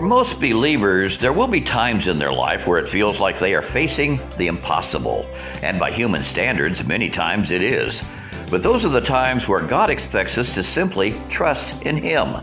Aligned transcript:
For 0.00 0.06
most 0.06 0.40
believers, 0.40 1.18
there 1.18 1.34
will 1.34 1.46
be 1.46 1.60
times 1.60 2.08
in 2.08 2.18
their 2.18 2.32
life 2.32 2.66
where 2.66 2.78
it 2.78 2.88
feels 2.88 3.20
like 3.20 3.38
they 3.38 3.54
are 3.54 3.60
facing 3.60 4.18
the 4.38 4.46
impossible. 4.46 5.28
And 5.62 5.78
by 5.78 5.90
human 5.90 6.22
standards, 6.22 6.86
many 6.86 7.10
times 7.10 7.52
it 7.52 7.60
is. 7.60 8.02
But 8.50 8.62
those 8.62 8.86
are 8.86 8.88
the 8.88 9.02
times 9.02 9.46
where 9.46 9.60
God 9.60 9.90
expects 9.90 10.38
us 10.38 10.54
to 10.54 10.62
simply 10.62 11.20
trust 11.28 11.82
in 11.82 11.98
Him. 11.98 12.36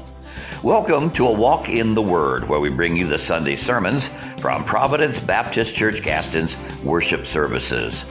Welcome 0.61 1.09
to 1.13 1.25
A 1.25 1.31
Walk 1.31 1.67
in 1.67 1.95
the 1.95 2.01
Word, 2.01 2.47
where 2.47 2.59
we 2.59 2.69
bring 2.69 2.95
you 2.95 3.07
the 3.07 3.17
Sunday 3.17 3.55
sermons 3.55 4.09
from 4.39 4.63
Providence 4.63 5.19
Baptist 5.19 5.75
Church 5.75 6.03
Gaston's 6.03 6.57
worship 6.83 7.25
services. 7.25 8.05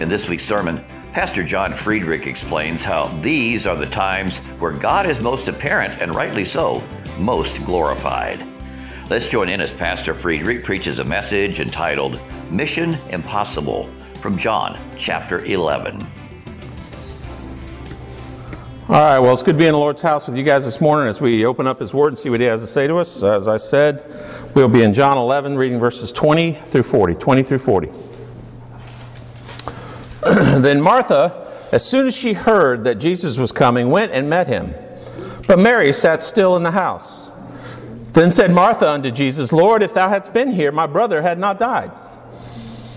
In 0.00 0.08
this 0.08 0.28
week's 0.28 0.44
sermon, 0.44 0.84
Pastor 1.12 1.44
John 1.44 1.70
Friederich 1.70 2.26
explains 2.26 2.84
how 2.84 3.06
these 3.20 3.64
are 3.64 3.76
the 3.76 3.86
times 3.86 4.38
where 4.58 4.72
God 4.72 5.06
is 5.06 5.20
most 5.20 5.46
apparent, 5.46 6.02
and 6.02 6.16
rightly 6.16 6.44
so, 6.44 6.82
most 7.16 7.64
glorified. 7.64 8.44
Let's 9.10 9.26
join 9.26 9.48
in 9.48 9.62
as 9.62 9.72
Pastor 9.72 10.12
Friederich 10.12 10.62
preaches 10.62 10.98
a 10.98 11.04
message 11.04 11.60
entitled 11.60 12.20
Mission 12.50 12.92
Impossible 13.08 13.90
from 14.20 14.36
John 14.36 14.78
chapter 14.98 15.42
11. 15.46 16.06
All 18.86 18.94
right, 18.94 19.18
well, 19.18 19.32
it's 19.32 19.42
good 19.42 19.54
to 19.54 19.58
be 19.58 19.64
in 19.64 19.72
the 19.72 19.78
Lord's 19.78 20.02
house 20.02 20.26
with 20.26 20.36
you 20.36 20.42
guys 20.42 20.66
this 20.66 20.82
morning 20.82 21.08
as 21.08 21.22
we 21.22 21.46
open 21.46 21.66
up 21.66 21.80
His 21.80 21.94
Word 21.94 22.08
and 22.08 22.18
see 22.18 22.28
what 22.28 22.38
He 22.40 22.44
has 22.46 22.60
to 22.60 22.66
say 22.66 22.86
to 22.86 22.98
us. 22.98 23.22
As 23.22 23.48
I 23.48 23.56
said, 23.56 24.04
we'll 24.54 24.68
be 24.68 24.82
in 24.82 24.92
John 24.92 25.16
11, 25.16 25.56
reading 25.56 25.80
verses 25.80 26.12
20 26.12 26.52
through 26.52 26.82
40. 26.82 27.14
20 27.14 27.42
through 27.42 27.60
40. 27.60 27.88
then 30.60 30.82
Martha, 30.82 31.50
as 31.72 31.82
soon 31.82 32.06
as 32.06 32.14
she 32.14 32.34
heard 32.34 32.84
that 32.84 32.96
Jesus 32.96 33.38
was 33.38 33.52
coming, 33.52 33.88
went 33.88 34.12
and 34.12 34.28
met 34.28 34.48
him. 34.48 34.74
But 35.46 35.58
Mary 35.58 35.94
sat 35.94 36.20
still 36.20 36.58
in 36.58 36.62
the 36.62 36.72
house. 36.72 37.27
Then 38.18 38.32
said 38.32 38.50
Martha 38.50 38.90
unto 38.90 39.12
Jesus, 39.12 39.52
Lord, 39.52 39.80
if 39.80 39.94
thou 39.94 40.08
hadst 40.08 40.32
been 40.32 40.50
here, 40.50 40.72
my 40.72 40.88
brother 40.88 41.22
had 41.22 41.38
not 41.38 41.56
died. 41.56 41.92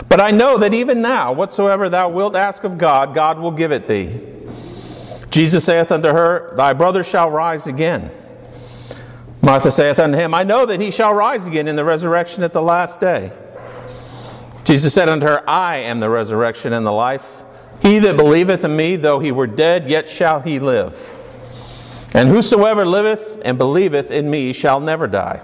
But 0.10 0.20
I 0.20 0.32
know 0.32 0.58
that 0.58 0.74
even 0.74 1.00
now, 1.00 1.32
whatsoever 1.32 1.90
thou 1.90 2.10
wilt 2.10 2.36
ask 2.36 2.64
of 2.64 2.80
God, 2.80 3.14
God 3.14 3.38
will 3.38 3.52
give 3.52 3.72
it 3.72 3.86
thee. 3.86 4.20
Jesus 5.30 5.64
saith 5.64 5.92
unto 5.92 6.08
her, 6.08 6.56
Thy 6.56 6.74
brother 6.74 7.04
shall 7.04 7.30
rise 7.30 7.68
again. 7.68 8.10
Martha 9.44 9.70
saith 9.70 10.00
unto 10.00 10.18
him, 10.18 10.34
I 10.34 10.42
know 10.42 10.66
that 10.66 10.82
he 10.82 10.90
shall 10.90 11.14
rise 11.14 11.46
again 11.46 11.68
in 11.68 11.76
the 11.76 11.86
resurrection 11.86 12.42
at 12.42 12.52
the 12.52 12.64
last 12.64 13.00
day. 13.00 13.32
Jesus 14.64 14.92
said 14.92 15.08
unto 15.08 15.28
her, 15.28 15.48
I 15.48 15.78
am 15.78 16.00
the 16.00 16.10
resurrection 16.10 16.74
and 16.74 16.84
the 16.84 16.92
life. 16.92 17.44
He 17.84 18.00
that 18.00 18.18
believeth 18.18 18.64
in 18.64 18.76
me, 18.76 18.96
though 18.96 19.20
he 19.20 19.32
were 19.32 19.46
dead, 19.46 19.88
yet 19.88 20.10
shall 20.10 20.42
he 20.42 20.58
live. 20.58 21.16
And 22.14 22.28
whosoever 22.28 22.86
liveth 22.86 23.40
and 23.44 23.58
believeth 23.58 24.12
in 24.12 24.30
me 24.30 24.54
shall 24.54 24.80
never 24.80 25.08
die. 25.08 25.42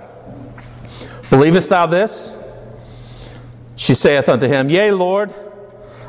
Believest 1.30 1.70
thou 1.70 1.86
this? 1.86 2.38
She 3.76 3.94
saith 3.94 4.28
unto 4.28 4.48
him, 4.48 4.70
Yea, 4.70 4.92
Lord, 4.92 5.34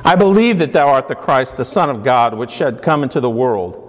I 0.05 0.17
believe 0.17 0.59
that 0.59 0.73
thou 0.73 0.89
art 0.89 1.09
the 1.09 1.15
Christ, 1.15 1.57
the 1.57 1.65
Son 1.65 1.91
of 1.91 2.03
God, 2.03 2.35
which 2.35 2.51
should 2.51 2.83
come 2.83 3.03
into 3.03 3.21
the 3.21 3.31
world. 3.31 3.85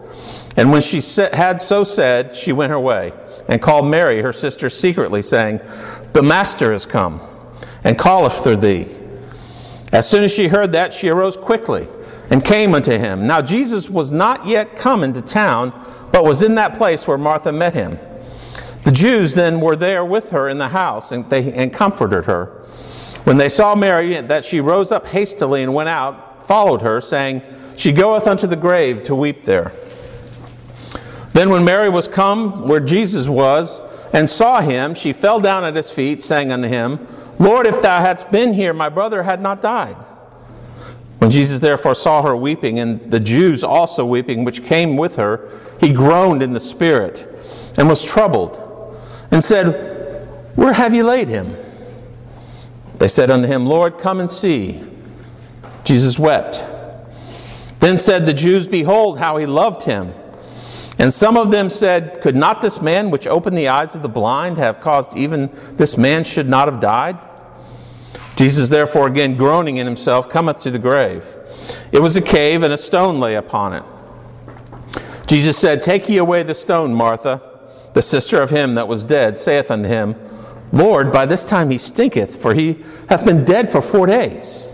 And 0.58 0.72
when 0.72 0.81
she 0.81 1.00
had 1.34 1.61
so 1.61 1.84
said, 1.84 2.36
she 2.36 2.52
went 2.52 2.72
her 2.72 2.80
way, 2.80 3.14
and 3.48 3.61
called 3.61 3.89
Mary, 3.89 4.22
her 4.22 4.33
sister, 4.33 4.70
secretly, 4.70 5.22
saying, 5.22 5.61
The 6.14 6.22
Master 6.22 6.73
is 6.73 6.86
come, 6.86 7.22
and 7.83 7.98
calleth 7.98 8.44
for 8.44 8.56
thee. 8.56 8.88
As 9.94 10.09
soon 10.09 10.23
as 10.23 10.33
she 10.33 10.48
heard 10.48 10.73
that, 10.73 10.94
she 10.94 11.09
arose 11.09 11.38
quickly, 11.38 11.88
and 12.30 12.44
came 12.44 12.76
unto 12.76 12.92
him. 12.92 13.26
Now 13.26 13.42
Jesus 13.42 13.89
was 13.89 14.11
not 14.11 14.45
yet 14.45 14.76
come 14.76 15.04
into 15.04 15.22
town, 15.22 15.72
but 16.11 16.23
was 16.23 16.41
in 16.41 16.55
that 16.55 16.75
place 16.75 17.07
where 17.07 17.17
Martha 17.17 17.52
met 17.52 17.73
him. 17.73 17.97
The 18.83 18.91
Jews 18.91 19.33
then 19.33 19.61
were 19.61 19.75
there 19.75 20.03
with 20.05 20.31
her 20.31 20.49
in 20.49 20.58
the 20.58 20.70
house 20.70 21.11
and, 21.11 21.30
they, 21.30 21.52
and 21.53 21.71
comforted 21.71 22.25
her. 22.25 22.45
When 23.25 23.37
they 23.37 23.49
saw 23.49 23.75
Mary, 23.75 24.19
that 24.21 24.45
she 24.45 24.61
rose 24.61 24.92
up 24.92 25.05
hastily 25.08 25.64
and 25.64 25.73
went 25.73 25.89
out, 25.89 26.48
followed 26.48 26.81
her, 26.81 27.02
saying, 27.02 27.42
She 27.75 27.92
goeth 27.92 28.25
unto 28.25 28.48
the 28.48 28.55
grave 28.55 29.03
to 29.03 29.15
weep 29.15 29.43
there. 29.43 29.71
Then 31.33 31.49
when 31.49 31.64
Mary 31.64 31.89
was 31.89 32.08
come 32.08 32.67
where 32.67 32.80
Jesus 32.80 33.27
was, 33.27 33.81
and 34.14 34.27
saw 34.27 34.61
him, 34.61 34.95
she 34.95 35.14
fell 35.14 35.39
down 35.39 35.64
at 35.64 35.75
his 35.75 35.92
feet, 35.92 36.23
saying 36.23 36.52
unto 36.52 36.67
him, 36.67 37.05
Lord, 37.37 37.67
if 37.67 37.81
thou 37.81 38.02
hadst 38.02 38.31
been 38.31 38.53
here, 38.53 38.73
my 38.73 38.89
brother 38.89 39.23
had 39.23 39.42
not 39.42 39.61
died. 39.61 39.95
When 41.19 41.30
Jesus 41.30 41.59
therefore 41.59 41.95
saw 41.95 42.21
her 42.21 42.35
weeping, 42.35 42.80
and 42.80 42.99
the 43.11 43.19
Jews 43.19 43.63
also 43.63 44.05
weeping, 44.05 44.45
which 44.45 44.63
came 44.63 44.95
with 44.97 45.17
her, 45.17 45.49
he 45.80 45.93
groaned 45.93 46.41
in 46.41 46.53
the 46.53 46.59
spirit 46.59 47.27
and 47.77 47.87
was 47.87 48.03
troubled, 48.03 48.57
and 49.31 49.43
said, 49.43 50.27
Where 50.55 50.73
have 50.73 50.95
you 50.95 51.03
laid 51.03 51.27
him? 51.27 51.55
They 52.97 53.07
said 53.07 53.30
unto 53.30 53.47
him, 53.47 53.65
Lord, 53.65 53.97
come 53.97 54.19
and 54.19 54.31
see. 54.31 54.81
Jesus 55.83 56.17
wept. 56.17 56.65
Then 57.80 57.97
said 57.97 58.25
the 58.25 58.33
Jews, 58.33 58.67
Behold, 58.67 59.19
how 59.19 59.37
he 59.37 59.45
loved 59.45 59.83
him. 59.83 60.13
And 60.97 61.13
some 61.13 61.37
of 61.37 61.49
them 61.49 61.69
said, 61.69 62.19
Could 62.21 62.36
not 62.36 62.61
this 62.61 62.81
man 62.81 63.09
which 63.09 63.25
opened 63.25 63.57
the 63.57 63.69
eyes 63.69 63.95
of 63.95 64.01
the 64.01 64.09
blind 64.09 64.57
have 64.57 64.81
caused 64.81 65.17
even 65.17 65.49
this 65.75 65.97
man 65.97 66.25
should 66.25 66.49
not 66.49 66.67
have 66.67 66.81
died? 66.81 67.17
Jesus, 68.39 68.70
therefore, 68.70 69.05
again 69.05 69.36
groaning 69.36 69.76
in 69.76 69.86
himself, 69.86 70.30
cometh 70.30 70.61
to 70.61 70.72
the 70.72 70.80
grave. 70.80 71.26
It 71.92 72.00
was 72.00 72.16
a 72.16 72.22
cave, 72.22 72.64
and 72.64 72.72
a 72.72 72.77
stone 72.77 73.20
lay 73.20 73.36
upon 73.36 73.73
it. 73.73 73.83
Jesus 75.27 75.58
said, 75.58 75.82
Take 75.82 76.08
ye 76.08 76.16
away 76.16 76.44
the 76.44 76.55
stone, 76.55 76.94
Martha. 76.94 77.42
The 77.92 78.02
sister 78.02 78.42
of 78.42 78.49
him 78.49 78.76
that 78.76 78.88
was 78.88 79.04
dead 79.04 79.38
saith 79.38 79.70
unto 79.70 79.89
him, 79.89 80.16
Lord, 80.72 81.11
by 81.11 81.26
this 81.26 81.45
time 81.45 81.70
he 81.70 81.78
stinketh, 81.78 82.42
for 82.42 82.54
he 82.54 82.82
hath 83.10 83.26
been 83.26 83.44
dead 83.44 83.70
for 83.70 83.82
four 83.82 84.08
days. 84.08 84.73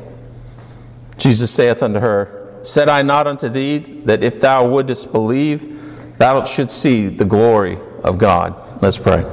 Jesus 1.18 1.50
saith 1.50 1.82
unto 1.82 2.00
her, 2.00 2.60
Said 2.62 2.88
I 2.88 3.02
not 3.02 3.26
unto 3.26 3.50
thee 3.50 3.80
that 4.06 4.24
if 4.24 4.40
thou 4.40 4.68
wouldest 4.68 5.12
believe, 5.12 6.20
thou 6.20 6.44
shouldst 6.44 6.80
see 6.80 7.08
the 7.08 7.26
glory 7.26 7.80
of 8.04 8.20
God? 8.20 8.80
Let's 8.84 9.00
pray. 9.00 9.26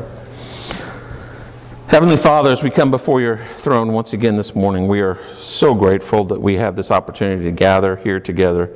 Heavenly 1.93 2.17
Father, 2.17 2.51
as 2.51 2.63
we 2.63 2.71
come 2.71 2.91
before 2.91 3.21
your 3.21 3.37
throne 3.37 3.93
once 3.93 4.15
again 4.15 4.35
this 4.35 4.55
morning, 4.55 4.89
we 4.89 5.03
are 5.03 5.19
so 5.35 5.75
grateful 5.75 6.25
that 6.25 6.41
we 6.41 6.55
have 6.55 6.75
this 6.75 6.91
opportunity 6.91 7.45
to 7.45 7.53
gather 7.53 7.97
here 7.97 8.19
together. 8.19 8.71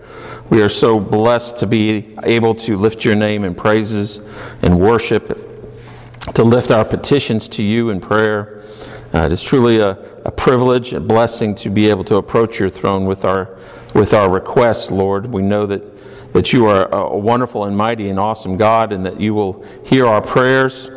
We 0.50 0.60
are 0.60 0.69
so 0.69 1.00
blessed 1.00 1.56
to 1.60 1.66
be 1.66 2.15
able 2.25 2.54
to 2.56 2.77
lift 2.77 3.06
your 3.06 3.15
name 3.15 3.44
in 3.44 3.54
praises 3.54 4.19
and 4.60 4.78
worship, 4.78 5.28
to 6.34 6.44
lift 6.44 6.71
our 6.71 6.84
petitions 6.84 7.49
to 7.49 7.62
you 7.62 7.88
in 7.88 8.00
prayer. 8.00 8.62
Uh, 9.15 9.21
it 9.21 9.33
is 9.33 9.43
truly 9.43 9.78
a, 9.78 9.93
a 10.27 10.31
privilege, 10.31 10.93
a 10.93 11.00
blessing 11.00 11.54
to 11.54 11.71
be 11.71 11.88
able 11.88 12.04
to 12.04 12.16
approach 12.16 12.60
your 12.60 12.69
throne 12.69 13.06
with 13.06 13.25
our, 13.25 13.59
with 13.94 14.12
our 14.12 14.31
requests, 14.31 14.91
Lord. 14.91 15.25
We 15.25 15.41
know 15.41 15.65
that, 15.65 16.34
that 16.34 16.53
you 16.53 16.66
are 16.66 16.87
a 16.94 17.16
wonderful 17.16 17.65
and 17.65 17.75
mighty 17.75 18.10
and 18.10 18.21
awesome 18.21 18.59
God 18.59 18.93
and 18.93 19.06
that 19.06 19.19
you 19.19 19.33
will 19.33 19.65
hear 19.87 20.06
our 20.06 20.21
prayers. 20.21 20.91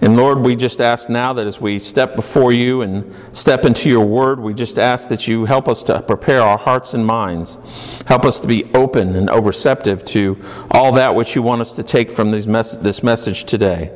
And 0.00 0.16
Lord, 0.16 0.40
we 0.40 0.56
just 0.56 0.80
ask 0.80 1.08
now 1.08 1.32
that 1.32 1.46
as 1.46 1.60
we 1.60 1.78
step 1.78 2.16
before 2.16 2.52
you 2.52 2.82
and 2.82 3.12
step 3.36 3.64
into 3.64 3.88
your 3.88 4.04
word, 4.04 4.40
we 4.40 4.54
just 4.54 4.78
ask 4.78 5.08
that 5.08 5.26
you 5.26 5.44
help 5.44 5.68
us 5.68 5.82
to 5.84 6.00
prepare 6.02 6.40
our 6.40 6.58
hearts 6.58 6.94
and 6.94 7.04
minds. 7.06 7.58
Help 8.06 8.24
us 8.24 8.38
to 8.40 8.48
be 8.48 8.64
open 8.74 9.14
and 9.14 9.30
receptive 9.44 10.04
to 10.04 10.40
all 10.70 10.92
that 10.92 11.14
which 11.14 11.34
you 11.34 11.42
want 11.42 11.60
us 11.60 11.72
to 11.74 11.82
take 11.82 12.10
from 12.10 12.30
mes- 12.30 12.76
this 12.78 13.02
message 13.02 13.44
today. 13.44 13.92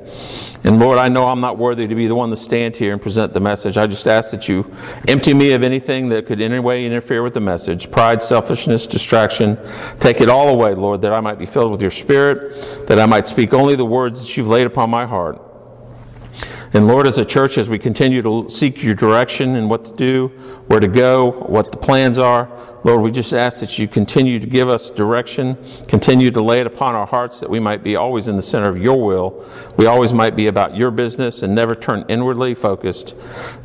And 0.62 0.78
Lord, 0.78 0.98
I 0.98 1.08
know 1.08 1.26
I'm 1.26 1.40
not 1.40 1.56
worthy 1.56 1.86
to 1.86 1.94
be 1.94 2.06
the 2.06 2.14
one 2.14 2.28
to 2.30 2.36
stand 2.36 2.76
here 2.76 2.92
and 2.92 3.00
present 3.00 3.32
the 3.32 3.40
message. 3.40 3.78
I 3.78 3.86
just 3.86 4.06
ask 4.06 4.30
that 4.32 4.48
you 4.48 4.70
empty 5.08 5.32
me 5.32 5.52
of 5.52 5.62
anything 5.62 6.10
that 6.10 6.26
could 6.26 6.40
in 6.40 6.52
any 6.52 6.60
way 6.60 6.84
interfere 6.84 7.22
with 7.22 7.34
the 7.34 7.40
message 7.40 7.90
pride, 7.90 8.22
selfishness, 8.22 8.86
distraction. 8.86 9.58
Take 9.98 10.20
it 10.20 10.28
all 10.28 10.48
away, 10.48 10.74
Lord, 10.74 11.00
that 11.02 11.12
I 11.12 11.20
might 11.20 11.38
be 11.38 11.46
filled 11.46 11.72
with 11.72 11.80
your 11.80 11.90
spirit, 11.90 12.86
that 12.86 12.98
I 12.98 13.06
might 13.06 13.26
speak 13.26 13.54
only 13.54 13.74
the 13.74 13.86
words 13.86 14.20
that 14.20 14.36
you've 14.36 14.48
laid 14.48 14.66
upon 14.66 14.90
my 14.90 15.06
heart. 15.06 15.49
And 16.72 16.86
Lord, 16.86 17.08
as 17.08 17.18
a 17.18 17.24
church, 17.24 17.58
as 17.58 17.68
we 17.68 17.80
continue 17.80 18.22
to 18.22 18.48
seek 18.48 18.82
your 18.82 18.94
direction 18.94 19.56
and 19.56 19.68
what 19.68 19.84
to 19.86 19.92
do, 19.92 20.28
where 20.68 20.78
to 20.78 20.86
go, 20.86 21.32
what 21.32 21.72
the 21.72 21.78
plans 21.78 22.16
are, 22.16 22.48
Lord, 22.84 23.02
we 23.02 23.10
just 23.10 23.34
ask 23.34 23.60
that 23.60 23.78
you 23.78 23.88
continue 23.88 24.38
to 24.38 24.46
give 24.46 24.68
us 24.68 24.90
direction, 24.90 25.58
continue 25.88 26.30
to 26.30 26.40
lay 26.40 26.60
it 26.60 26.66
upon 26.66 26.94
our 26.94 27.06
hearts 27.06 27.40
that 27.40 27.50
we 27.50 27.60
might 27.60 27.82
be 27.82 27.96
always 27.96 28.28
in 28.28 28.36
the 28.36 28.42
center 28.42 28.68
of 28.68 28.78
your 28.78 29.04
will. 29.04 29.44
We 29.76 29.86
always 29.86 30.12
might 30.12 30.34
be 30.34 30.46
about 30.46 30.76
your 30.76 30.90
business 30.90 31.42
and 31.42 31.54
never 31.54 31.74
turn 31.74 32.04
inwardly 32.08 32.54
focused. 32.54 33.14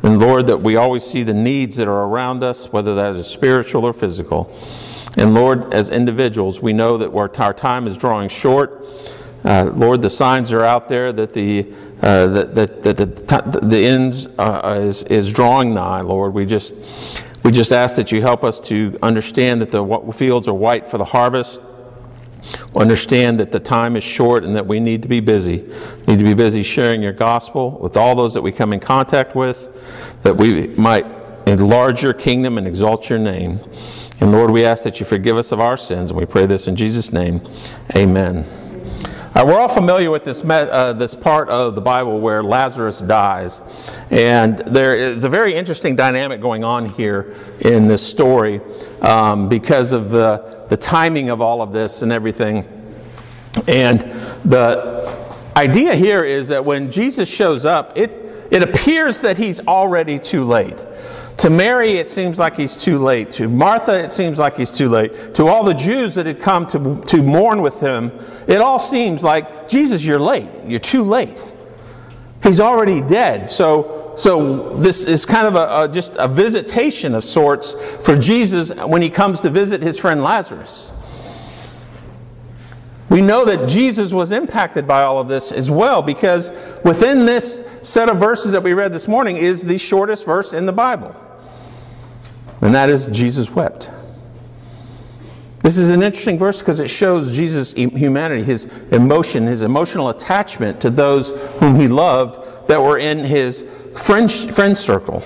And 0.02 0.18
Lord, 0.18 0.48
that 0.48 0.60
we 0.60 0.76
always 0.76 1.04
see 1.04 1.22
the 1.22 1.32
needs 1.32 1.76
that 1.76 1.88
are 1.88 2.08
around 2.08 2.42
us, 2.42 2.72
whether 2.72 2.94
that 2.96 3.14
is 3.16 3.26
spiritual 3.26 3.84
or 3.84 3.92
physical. 3.94 4.52
And 5.16 5.32
Lord, 5.32 5.72
as 5.72 5.90
individuals, 5.90 6.60
we 6.60 6.74
know 6.74 6.98
that 6.98 7.14
our 7.14 7.54
time 7.54 7.86
is 7.86 7.96
drawing 7.96 8.28
short. 8.28 8.84
Uh, 9.44 9.70
Lord, 9.74 10.02
the 10.02 10.10
signs 10.10 10.52
are 10.52 10.64
out 10.64 10.88
there 10.88 11.12
that 11.12 11.32
the 11.32 11.72
uh, 12.02 12.26
that, 12.26 12.54
that, 12.54 12.82
that 12.82 12.96
the, 12.96 13.60
the 13.62 13.84
end 13.84 14.28
uh, 14.38 14.80
is, 14.82 15.02
is 15.04 15.32
drawing 15.32 15.74
nigh, 15.74 16.02
Lord. 16.02 16.34
We 16.34 16.44
just, 16.44 16.74
we 17.42 17.50
just 17.50 17.72
ask 17.72 17.96
that 17.96 18.12
you 18.12 18.20
help 18.20 18.44
us 18.44 18.60
to 18.62 18.98
understand 19.02 19.60
that 19.62 19.70
the 19.70 20.12
fields 20.14 20.48
are 20.48 20.54
white 20.54 20.90
for 20.90 20.98
the 20.98 21.04
harvest. 21.04 21.62
Understand 22.74 23.40
that 23.40 23.50
the 23.50 23.60
time 23.60 23.96
is 23.96 24.04
short 24.04 24.44
and 24.44 24.54
that 24.56 24.66
we 24.66 24.78
need 24.78 25.02
to 25.02 25.08
be 25.08 25.20
busy. 25.20 25.64
Need 26.06 26.18
to 26.18 26.24
be 26.24 26.34
busy 26.34 26.62
sharing 26.62 27.02
your 27.02 27.12
gospel 27.12 27.78
with 27.78 27.96
all 27.96 28.14
those 28.14 28.34
that 28.34 28.42
we 28.42 28.52
come 28.52 28.72
in 28.72 28.80
contact 28.80 29.34
with, 29.34 30.22
that 30.22 30.36
we 30.36 30.68
might 30.68 31.06
enlarge 31.46 32.02
your 32.02 32.12
kingdom 32.12 32.58
and 32.58 32.66
exalt 32.66 33.08
your 33.08 33.18
name. 33.18 33.60
And 34.20 34.32
Lord, 34.32 34.50
we 34.50 34.64
ask 34.64 34.84
that 34.84 35.00
you 35.00 35.06
forgive 35.06 35.36
us 35.36 35.52
of 35.52 35.60
our 35.60 35.76
sins, 35.76 36.10
and 36.10 36.18
we 36.18 36.26
pray 36.26 36.46
this 36.46 36.68
in 36.68 36.76
Jesus' 36.76 37.12
name. 37.12 37.40
Amen. 37.94 38.44
Uh, 39.36 39.44
we're 39.44 39.60
all 39.60 39.68
familiar 39.68 40.10
with 40.10 40.24
this, 40.24 40.42
uh, 40.42 40.94
this 40.94 41.14
part 41.14 41.50
of 41.50 41.74
the 41.74 41.80
Bible 41.82 42.20
where 42.20 42.42
Lazarus 42.42 43.00
dies. 43.00 43.60
And 44.10 44.56
there 44.60 44.96
is 44.96 45.24
a 45.24 45.28
very 45.28 45.54
interesting 45.54 45.94
dynamic 45.94 46.40
going 46.40 46.64
on 46.64 46.86
here 46.86 47.34
in 47.60 47.86
this 47.86 48.00
story 48.00 48.62
um, 49.02 49.50
because 49.50 49.92
of 49.92 50.08
the, 50.08 50.64
the 50.70 50.76
timing 50.78 51.28
of 51.28 51.42
all 51.42 51.60
of 51.60 51.70
this 51.70 52.00
and 52.00 52.12
everything. 52.12 52.66
And 53.68 54.00
the 54.42 55.14
idea 55.54 55.94
here 55.94 56.24
is 56.24 56.48
that 56.48 56.64
when 56.64 56.90
Jesus 56.90 57.30
shows 57.30 57.66
up, 57.66 57.92
it, 57.98 58.10
it 58.50 58.62
appears 58.62 59.20
that 59.20 59.36
he's 59.36 59.60
already 59.66 60.18
too 60.18 60.44
late. 60.44 60.82
To 61.38 61.50
Mary, 61.50 61.92
it 61.92 62.08
seems 62.08 62.38
like 62.38 62.56
he's 62.56 62.78
too 62.78 62.98
late. 62.98 63.30
To 63.32 63.48
Martha, 63.48 64.02
it 64.02 64.10
seems 64.10 64.38
like 64.38 64.56
he's 64.56 64.70
too 64.70 64.88
late. 64.88 65.34
To 65.34 65.46
all 65.48 65.64
the 65.64 65.74
Jews 65.74 66.14
that 66.14 66.24
had 66.24 66.40
come 66.40 66.66
to, 66.68 67.00
to 67.08 67.22
mourn 67.22 67.60
with 67.60 67.78
him, 67.78 68.10
it 68.48 68.62
all 68.62 68.78
seems 68.78 69.22
like, 69.22 69.68
Jesus, 69.68 70.04
you're 70.04 70.18
late. 70.18 70.48
You're 70.66 70.78
too 70.78 71.02
late. 71.02 71.42
He's 72.42 72.58
already 72.58 73.02
dead. 73.02 73.50
So, 73.50 74.14
so 74.16 74.70
this 74.70 75.04
is 75.04 75.26
kind 75.26 75.46
of 75.46 75.56
a, 75.56 75.84
a, 75.84 75.92
just 75.92 76.16
a 76.18 76.26
visitation 76.26 77.14
of 77.14 77.22
sorts 77.22 77.74
for 78.06 78.16
Jesus 78.16 78.74
when 78.86 79.02
he 79.02 79.10
comes 79.10 79.40
to 79.42 79.50
visit 79.50 79.82
his 79.82 79.98
friend 79.98 80.22
Lazarus. 80.22 80.94
We 83.10 83.20
know 83.20 83.44
that 83.44 83.68
Jesus 83.68 84.12
was 84.12 84.32
impacted 84.32 84.88
by 84.88 85.02
all 85.02 85.20
of 85.20 85.28
this 85.28 85.52
as 85.52 85.70
well 85.70 86.02
because 86.02 86.50
within 86.82 87.26
this 87.26 87.64
set 87.82 88.08
of 88.08 88.16
verses 88.16 88.52
that 88.52 88.62
we 88.62 88.72
read 88.72 88.92
this 88.92 89.06
morning 89.06 89.36
is 89.36 89.62
the 89.62 89.78
shortest 89.78 90.24
verse 90.24 90.54
in 90.54 90.64
the 90.64 90.72
Bible 90.72 91.14
and 92.60 92.74
that 92.74 92.88
is 92.88 93.06
Jesus 93.08 93.50
wept. 93.50 93.90
This 95.60 95.78
is 95.78 95.90
an 95.90 96.02
interesting 96.02 96.38
verse 96.38 96.60
because 96.60 96.78
it 96.78 96.88
shows 96.88 97.34
Jesus' 97.34 97.72
humanity, 97.72 98.44
his 98.44 98.66
emotion, 98.92 99.46
his 99.46 99.62
emotional 99.62 100.10
attachment 100.10 100.80
to 100.82 100.90
those 100.90 101.30
whom 101.58 101.74
he 101.74 101.88
loved 101.88 102.68
that 102.68 102.80
were 102.80 102.98
in 102.98 103.18
his 103.18 103.62
friend, 103.96 104.30
friend 104.30 104.78
circle. 104.78 105.22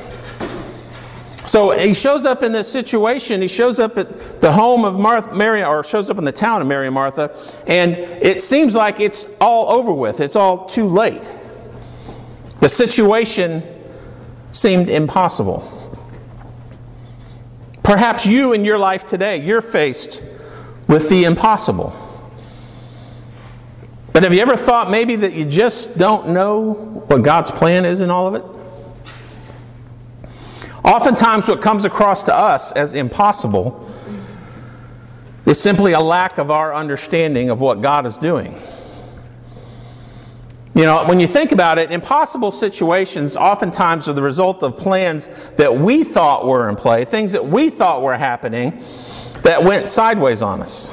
So 1.47 1.73
he 1.73 1.95
shows 1.95 2.25
up 2.25 2.43
in 2.43 2.53
this 2.53 2.71
situation. 2.71 3.43
He 3.43 3.49
shows 3.49 3.79
up 3.79 3.99
at 3.99 4.41
the 4.41 4.53
home 4.53 4.85
of 4.85 4.99
Martha, 4.99 5.35
Mary, 5.35 5.65
or 5.65 5.83
shows 5.83 6.09
up 6.09 6.17
in 6.17 6.25
the 6.25 6.33
town 6.33 6.63
of 6.63 6.69
Mary 6.69 6.87
and 6.87 6.95
Martha, 6.95 7.37
and 7.67 7.93
it 7.97 8.41
seems 8.41 8.75
like 8.75 9.01
it's 9.01 9.27
all 9.41 9.69
over 9.69 9.93
with. 9.93 10.21
It's 10.21 10.37
all 10.37 10.67
too 10.67 10.87
late. 10.87 11.31
The 12.61 12.69
situation 12.69 13.63
seemed 14.53 14.89
impossible. 14.89 15.80
Perhaps 17.91 18.25
you 18.25 18.53
in 18.53 18.65
your 18.65 18.79
life 18.79 19.05
today, 19.05 19.45
you're 19.45 19.61
faced 19.61 20.23
with 20.87 21.09
the 21.09 21.25
impossible. 21.25 21.93
But 24.13 24.23
have 24.23 24.33
you 24.33 24.39
ever 24.39 24.57
thought 24.57 24.93
maybe 24.93 25.17
that 25.17 25.33
you 25.33 25.45
just 25.45 25.99
don't 25.99 26.29
know 26.29 26.73
what 27.09 27.25
God's 27.25 27.51
plan 27.51 27.85
is 27.85 28.01
in 28.01 28.09
all 28.09 28.33
of 28.33 28.37
it? 28.37 28.45
Oftentimes, 30.85 31.49
what 31.49 31.61
comes 31.61 31.85
across 31.85 32.23
to 32.23 32.33
us 32.33 32.71
as 32.71 32.95
impossible 32.95 33.91
is 35.45 35.61
simply 35.61 35.91
a 35.91 36.01
lack 36.01 36.39
of 36.39 36.49
our 36.49 36.73
understanding 36.73 37.51
of 37.51 37.61
what 37.61 37.81
God 37.81 38.07
is 38.07 38.17
doing. 38.19 38.55
You 40.75 40.83
know, 40.83 41.05
when 41.07 41.19
you 41.19 41.27
think 41.27 41.51
about 41.51 41.79
it, 41.79 41.91
impossible 41.91 42.53
situations 42.53 43.37
oftentimes 43.37 44.07
are 44.07 44.13
the 44.13 44.23
result 44.23 44.63
of 44.63 44.77
plans 44.77 45.27
that 45.53 45.75
we 45.75 46.05
thought 46.05 46.47
were 46.47 46.69
in 46.69 46.77
play, 46.77 47.05
things 47.05 47.33
that 47.33 47.45
we 47.45 47.71
thought 47.71 48.03
were 48.03 48.15
happening 48.15 48.81
that 49.43 49.65
went 49.65 49.91
sideways 49.91 50.43
on 50.43 50.61
us. 50.61 50.93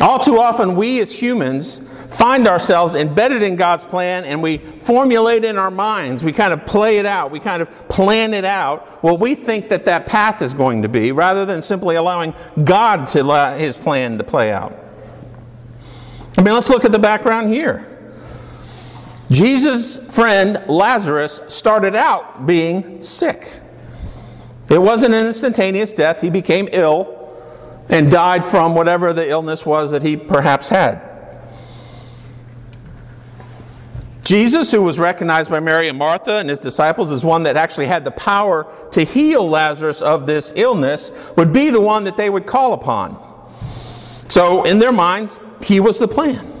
All 0.00 0.18
too 0.18 0.40
often, 0.40 0.74
we 0.74 1.00
as 1.00 1.12
humans 1.12 1.78
find 2.10 2.48
ourselves 2.48 2.96
embedded 2.96 3.40
in 3.40 3.54
God's 3.54 3.84
plan 3.84 4.24
and 4.24 4.42
we 4.42 4.58
formulate 4.58 5.44
in 5.44 5.56
our 5.56 5.70
minds, 5.70 6.24
we 6.24 6.32
kind 6.32 6.52
of 6.52 6.66
play 6.66 6.98
it 6.98 7.06
out, 7.06 7.30
we 7.30 7.38
kind 7.38 7.62
of 7.62 7.88
plan 7.88 8.34
it 8.34 8.44
out, 8.44 8.86
what 9.02 9.20
we 9.20 9.36
think 9.36 9.68
that 9.68 9.84
that 9.84 10.06
path 10.06 10.42
is 10.42 10.54
going 10.54 10.82
to 10.82 10.88
be, 10.88 11.12
rather 11.12 11.46
than 11.46 11.62
simply 11.62 11.94
allowing 11.94 12.34
God 12.64 13.06
to 13.08 13.22
allow 13.22 13.56
his 13.56 13.76
plan 13.76 14.18
to 14.18 14.24
play 14.24 14.50
out. 14.50 14.76
I 16.36 16.42
mean, 16.42 16.52
let's 16.52 16.68
look 16.68 16.84
at 16.84 16.90
the 16.90 16.98
background 16.98 17.52
here. 17.52 17.91
Jesus' 19.32 19.96
friend 20.14 20.62
Lazarus 20.68 21.40
started 21.48 21.96
out 21.96 22.46
being 22.46 23.00
sick. 23.00 23.50
It 24.68 24.80
wasn't 24.80 25.14
an 25.14 25.26
instantaneous 25.26 25.92
death. 25.92 26.20
He 26.20 26.30
became 26.30 26.68
ill 26.72 27.18
and 27.88 28.10
died 28.10 28.44
from 28.44 28.74
whatever 28.74 29.12
the 29.12 29.28
illness 29.28 29.64
was 29.66 29.90
that 29.90 30.02
he 30.02 30.16
perhaps 30.16 30.68
had. 30.68 31.08
Jesus, 34.22 34.70
who 34.70 34.82
was 34.82 34.98
recognized 34.98 35.50
by 35.50 35.60
Mary 35.60 35.88
and 35.88 35.98
Martha 35.98 36.36
and 36.36 36.48
his 36.48 36.60
disciples 36.60 37.10
as 37.10 37.24
one 37.24 37.42
that 37.42 37.56
actually 37.56 37.86
had 37.86 38.04
the 38.04 38.12
power 38.12 38.66
to 38.92 39.04
heal 39.04 39.48
Lazarus 39.48 40.00
of 40.00 40.26
this 40.26 40.52
illness, 40.56 41.12
would 41.36 41.52
be 41.52 41.70
the 41.70 41.80
one 41.80 42.04
that 42.04 42.16
they 42.16 42.30
would 42.30 42.46
call 42.46 42.72
upon. 42.72 43.16
So, 44.28 44.62
in 44.62 44.78
their 44.78 44.92
minds, 44.92 45.40
he 45.62 45.80
was 45.80 45.98
the 45.98 46.08
plan. 46.08 46.51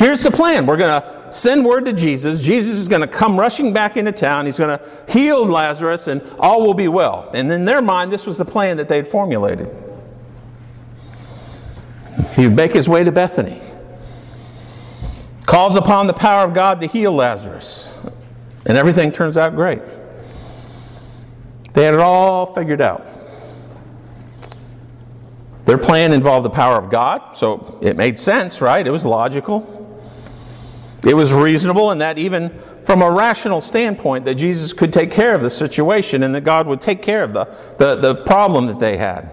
Here's 0.00 0.22
the 0.22 0.30
plan. 0.30 0.64
We're 0.64 0.78
going 0.78 1.02
to 1.02 1.30
send 1.30 1.62
word 1.62 1.84
to 1.84 1.92
Jesus. 1.92 2.40
Jesus 2.40 2.76
is 2.78 2.88
going 2.88 3.02
to 3.02 3.06
come 3.06 3.38
rushing 3.38 3.74
back 3.74 3.98
into 3.98 4.12
town. 4.12 4.46
He's 4.46 4.56
going 4.56 4.78
to 4.78 5.12
heal 5.12 5.44
Lazarus, 5.44 6.06
and 6.06 6.22
all 6.38 6.62
will 6.62 6.72
be 6.72 6.88
well. 6.88 7.30
And 7.34 7.52
in 7.52 7.66
their 7.66 7.82
mind, 7.82 8.10
this 8.10 8.26
was 8.26 8.38
the 8.38 8.46
plan 8.46 8.78
that 8.78 8.88
they 8.88 8.96
had 8.96 9.06
formulated. 9.06 9.68
He 12.34 12.46
would 12.46 12.56
make 12.56 12.72
his 12.72 12.88
way 12.88 13.04
to 13.04 13.12
Bethany, 13.12 13.60
calls 15.44 15.76
upon 15.76 16.06
the 16.06 16.14
power 16.14 16.46
of 16.46 16.54
God 16.54 16.80
to 16.80 16.86
heal 16.86 17.12
Lazarus, 17.12 18.00
and 18.64 18.78
everything 18.78 19.12
turns 19.12 19.36
out 19.36 19.54
great. 19.54 19.82
They 21.74 21.84
had 21.84 21.92
it 21.92 22.00
all 22.00 22.46
figured 22.46 22.80
out. 22.80 23.06
Their 25.66 25.76
plan 25.76 26.14
involved 26.14 26.46
the 26.46 26.50
power 26.50 26.78
of 26.78 26.88
God, 26.88 27.34
so 27.34 27.78
it 27.82 27.98
made 27.98 28.18
sense, 28.18 28.62
right? 28.62 28.86
It 28.86 28.90
was 28.90 29.04
logical. 29.04 29.76
It 31.06 31.14
was 31.14 31.32
reasonable, 31.32 31.90
and 31.90 32.00
that 32.00 32.18
even 32.18 32.50
from 32.84 33.00
a 33.00 33.10
rational 33.10 33.60
standpoint, 33.60 34.26
that 34.26 34.34
Jesus 34.34 34.72
could 34.72 34.92
take 34.92 35.10
care 35.10 35.34
of 35.34 35.40
the 35.40 35.48
situation 35.48 36.22
and 36.22 36.34
that 36.34 36.42
God 36.42 36.66
would 36.66 36.80
take 36.80 37.00
care 37.00 37.24
of 37.24 37.32
the, 37.32 37.44
the, 37.78 37.96
the 37.96 38.14
problem 38.26 38.66
that 38.66 38.78
they 38.78 38.98
had. 38.98 39.30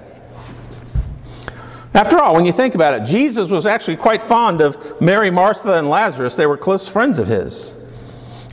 After 1.94 2.20
all, 2.20 2.36
when 2.36 2.46
you 2.46 2.54
think 2.54 2.76
about 2.76 3.02
it, 3.02 3.06
Jesus 3.06 3.50
was 3.50 3.66
actually 3.66 3.98
quite 3.98 4.24
fond 4.24 4.62
of 4.62 5.02
Mary, 5.02 5.30
Martha, 5.30 5.78
and 5.78 5.90
Lazarus. 5.90 6.36
They 6.36 6.46
were 6.46 6.58
close 6.58 6.88
friends 6.88 7.18
of 7.20 7.28
his. 7.28 7.76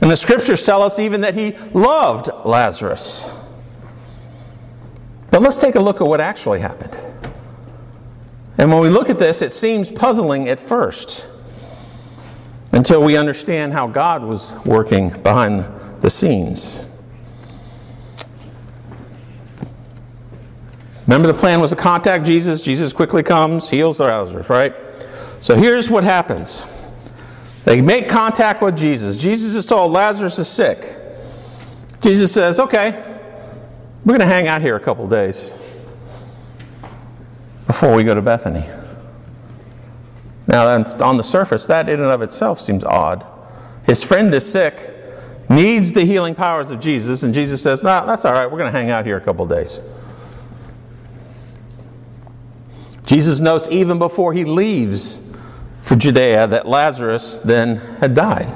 And 0.01 0.11
the 0.11 0.17
scriptures 0.17 0.63
tell 0.63 0.81
us 0.81 0.99
even 0.99 1.21
that 1.21 1.35
he 1.35 1.51
loved 1.73 2.29
Lazarus. 2.43 3.29
But 5.29 5.41
let's 5.41 5.59
take 5.59 5.75
a 5.75 5.79
look 5.79 6.01
at 6.01 6.07
what 6.07 6.19
actually 6.19 6.59
happened. 6.59 6.99
And 8.57 8.71
when 8.71 8.81
we 8.81 8.89
look 8.89 9.09
at 9.09 9.19
this, 9.19 9.41
it 9.41 9.51
seems 9.51 9.91
puzzling 9.91 10.49
at 10.49 10.59
first 10.59 11.27
until 12.75 13.01
we 13.01 13.15
understand 13.15 13.71
how 13.71 13.87
God 13.87 14.21
was 14.21 14.53
working 14.65 15.09
behind 15.23 15.65
the 16.01 16.09
scenes. 16.09 16.85
Remember, 21.07 21.27
the 21.27 21.33
plan 21.33 21.61
was 21.61 21.69
to 21.69 21.77
contact 21.77 22.25
Jesus. 22.25 22.61
Jesus 22.61 22.91
quickly 22.91 23.23
comes, 23.23 23.69
heals 23.69 23.99
Lazarus, 23.99 24.49
right? 24.49 24.75
So 25.39 25.55
here's 25.55 25.89
what 25.89 26.03
happens 26.03 26.63
they 27.63 27.81
make 27.81 28.09
contact 28.09 28.61
with 28.61 28.77
Jesus. 28.77 29.17
Jesus 29.17 29.55
is 29.55 29.65
told 29.65 29.91
Lazarus 29.91 30.37
is 30.37 30.47
sick. 30.47 30.85
Jesus 32.01 32.31
says, 32.31 32.59
Okay, 32.59 32.91
we're 34.03 34.17
going 34.17 34.19
to 34.19 34.25
hang 34.25 34.47
out 34.47 34.61
here 34.61 34.75
a 34.75 34.79
couple 34.79 35.07
days 35.07 35.55
before 37.65 37.95
we 37.95 38.03
go 38.03 38.13
to 38.13 38.21
Bethany. 38.21 38.65
Now, 40.47 40.83
on 41.03 41.17
the 41.17 41.23
surface, 41.23 41.65
that 41.65 41.89
in 41.89 41.99
and 41.99 42.11
of 42.11 42.21
itself 42.21 42.59
seems 42.61 42.83
odd. 42.83 43.25
His 43.85 44.03
friend 44.03 44.33
is 44.33 44.49
sick, 44.49 44.95
needs 45.49 45.93
the 45.93 46.05
healing 46.05 46.35
powers 46.35 46.71
of 46.71 46.79
Jesus, 46.79 47.23
and 47.23 47.33
Jesus 47.33 47.61
says, 47.61 47.83
No, 47.83 48.05
that's 48.05 48.25
all 48.25 48.33
right. 48.33 48.45
We're 48.45 48.59
going 48.59 48.71
to 48.71 48.77
hang 48.77 48.89
out 48.89 49.05
here 49.05 49.17
a 49.17 49.21
couple 49.21 49.45
days. 49.45 49.81
Jesus 53.05 53.39
notes 53.39 53.67
even 53.69 53.99
before 53.99 54.33
he 54.33 54.45
leaves 54.45 55.21
for 55.81 55.95
Judea 55.95 56.47
that 56.47 56.67
Lazarus 56.67 57.39
then 57.39 57.77
had 57.99 58.15
died. 58.15 58.53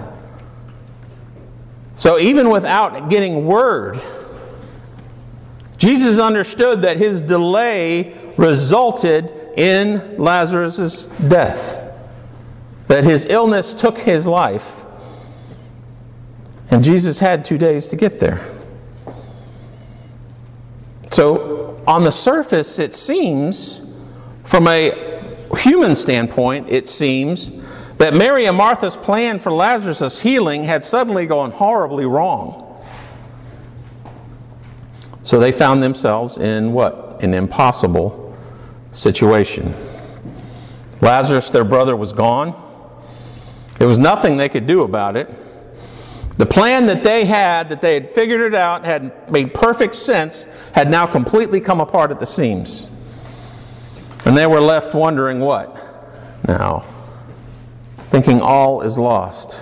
So, 1.96 2.18
even 2.18 2.50
without 2.50 3.10
getting 3.10 3.46
word, 3.46 4.00
Jesus 5.78 6.18
understood 6.18 6.82
that 6.82 6.98
his 6.98 7.22
delay 7.22 8.16
resulted 8.38 9.32
in 9.58 10.18
Lazarus' 10.18 11.08
death. 11.08 11.86
That 12.88 13.04
his 13.04 13.28
illness 13.28 13.74
took 13.74 14.00
his 14.00 14.26
life, 14.26 14.86
and 16.72 16.84
Jesus 16.84 17.20
had 17.20 17.46
two 17.46 17.58
days 17.58 17.88
to 17.90 17.96
get 17.96 18.20
there. 18.20 18.46
So, 21.12 21.82
on 21.88 22.04
the 22.04 22.12
surface, 22.12 22.80
it 22.80 22.94
seems, 22.94 23.82
from 24.44 24.68
a 24.68 24.92
human 25.58 25.96
standpoint, 25.96 26.70
it 26.70 26.88
seems 26.88 27.52
that 27.98 28.14
Mary 28.14 28.46
and 28.46 28.56
Martha's 28.56 28.96
plan 28.96 29.40
for 29.40 29.52
Lazarus' 29.52 30.22
healing 30.22 30.64
had 30.64 30.84
suddenly 30.84 31.26
gone 31.26 31.52
horribly 31.52 32.06
wrong. 32.06 32.66
So 35.24 35.40
they 35.40 35.52
found 35.52 35.84
themselves 35.84 36.38
in 36.38 36.72
what? 36.72 37.22
An 37.22 37.34
impossible 37.34 38.29
situation. 38.92 39.74
Lazarus, 41.02 41.50
their 41.50 41.64
brother, 41.64 41.96
was 41.96 42.14
gone. 42.14 42.54
There 43.76 43.88
was 43.88 43.98
nothing 43.98 44.38
they 44.38 44.50
could 44.50 44.68
do 44.68 44.82
about 44.82 45.16
it. 45.16 45.30
The 46.38 46.46
plan 46.46 46.86
that 46.86 47.04
they 47.04 47.26
had, 47.26 47.70
that 47.70 47.82
they 47.82 47.94
had 47.94 48.10
figured 48.12 48.42
it 48.42 48.56
out, 48.56 48.86
had 48.86 49.30
made 49.32 49.54
perfect 49.54 49.96
sense, 49.96 50.46
had 50.74 50.90
now 50.90 51.06
completely 51.06 51.60
come 51.60 51.82
apart 51.82 52.12
at 52.12 52.20
the 52.20 52.26
seams. 52.26 52.90
And 54.26 54.38
they 54.38 54.48
were 54.48 54.62
left 54.62 54.94
wondering 54.94 55.40
what? 55.40 55.78
Now, 56.48 56.86
thinking 58.10 58.42
all 58.42 58.82
is 58.82 58.98
lost. 58.98 59.62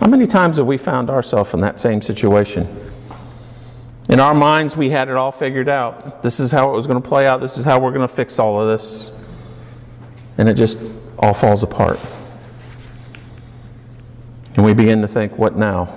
How 0.00 0.06
many 0.06 0.26
times 0.26 0.56
have 0.58 0.66
we 0.66 0.76
found 0.76 1.10
ourselves 1.10 1.54
in 1.54 1.60
that 1.60 1.78
same 1.78 2.00
situation? 2.00 2.85
In 4.08 4.20
our 4.20 4.34
minds, 4.34 4.76
we 4.76 4.90
had 4.90 5.08
it 5.08 5.16
all 5.16 5.32
figured 5.32 5.68
out. 5.68 6.22
This 6.22 6.38
is 6.38 6.52
how 6.52 6.70
it 6.70 6.76
was 6.76 6.86
going 6.86 7.02
to 7.02 7.08
play 7.08 7.26
out. 7.26 7.40
This 7.40 7.58
is 7.58 7.64
how 7.64 7.80
we're 7.80 7.90
going 7.90 8.06
to 8.06 8.14
fix 8.14 8.38
all 8.38 8.60
of 8.60 8.68
this. 8.68 9.12
And 10.38 10.48
it 10.48 10.54
just 10.54 10.78
all 11.18 11.34
falls 11.34 11.62
apart. 11.62 11.98
And 14.54 14.64
we 14.64 14.74
begin 14.74 15.00
to 15.02 15.08
think, 15.08 15.36
what 15.36 15.56
now? 15.56 15.92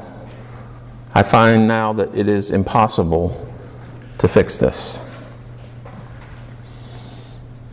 I 1.13 1.23
find 1.23 1.67
now 1.67 1.93
that 1.93 2.15
it 2.15 2.27
is 2.27 2.51
impossible 2.51 3.47
to 4.17 4.27
fix 4.27 4.57
this. 4.57 5.05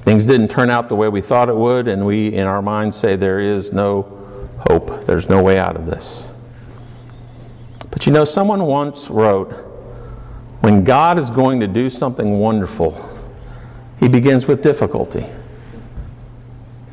Things 0.03 0.27
didn't 0.27 0.49
turn 0.49 0.71
out 0.71 0.89
the 0.89 0.97
way 0.97 1.09
we 1.09 1.21
thought 1.21 1.49
it 1.49 1.57
would, 1.57 1.89
and 1.89 2.07
we, 2.07 2.29
in 2.29 2.47
our 2.47 2.63
minds, 2.63 2.97
say 2.97 3.17
there 3.17 3.41
is 3.41 3.73
no 3.73 4.03
hope. 4.69 5.07
There's 5.07 5.29
no 5.29 5.43
way 5.43 5.59
out 5.59 5.77
of 5.77 5.87
this. 5.87 6.37
But 7.91 8.07
you 8.07 8.13
know, 8.13 8.25
someone 8.25 8.63
once 8.63 9.11
wrote, 9.11 9.53
when 10.67 10.83
God 10.83 11.17
is 11.17 11.31
going 11.31 11.61
to 11.61 11.69
do 11.69 11.89
something 11.89 12.41
wonderful, 12.41 12.99
he 14.01 14.09
begins 14.09 14.49
with 14.49 14.63
difficulty. 14.63 15.25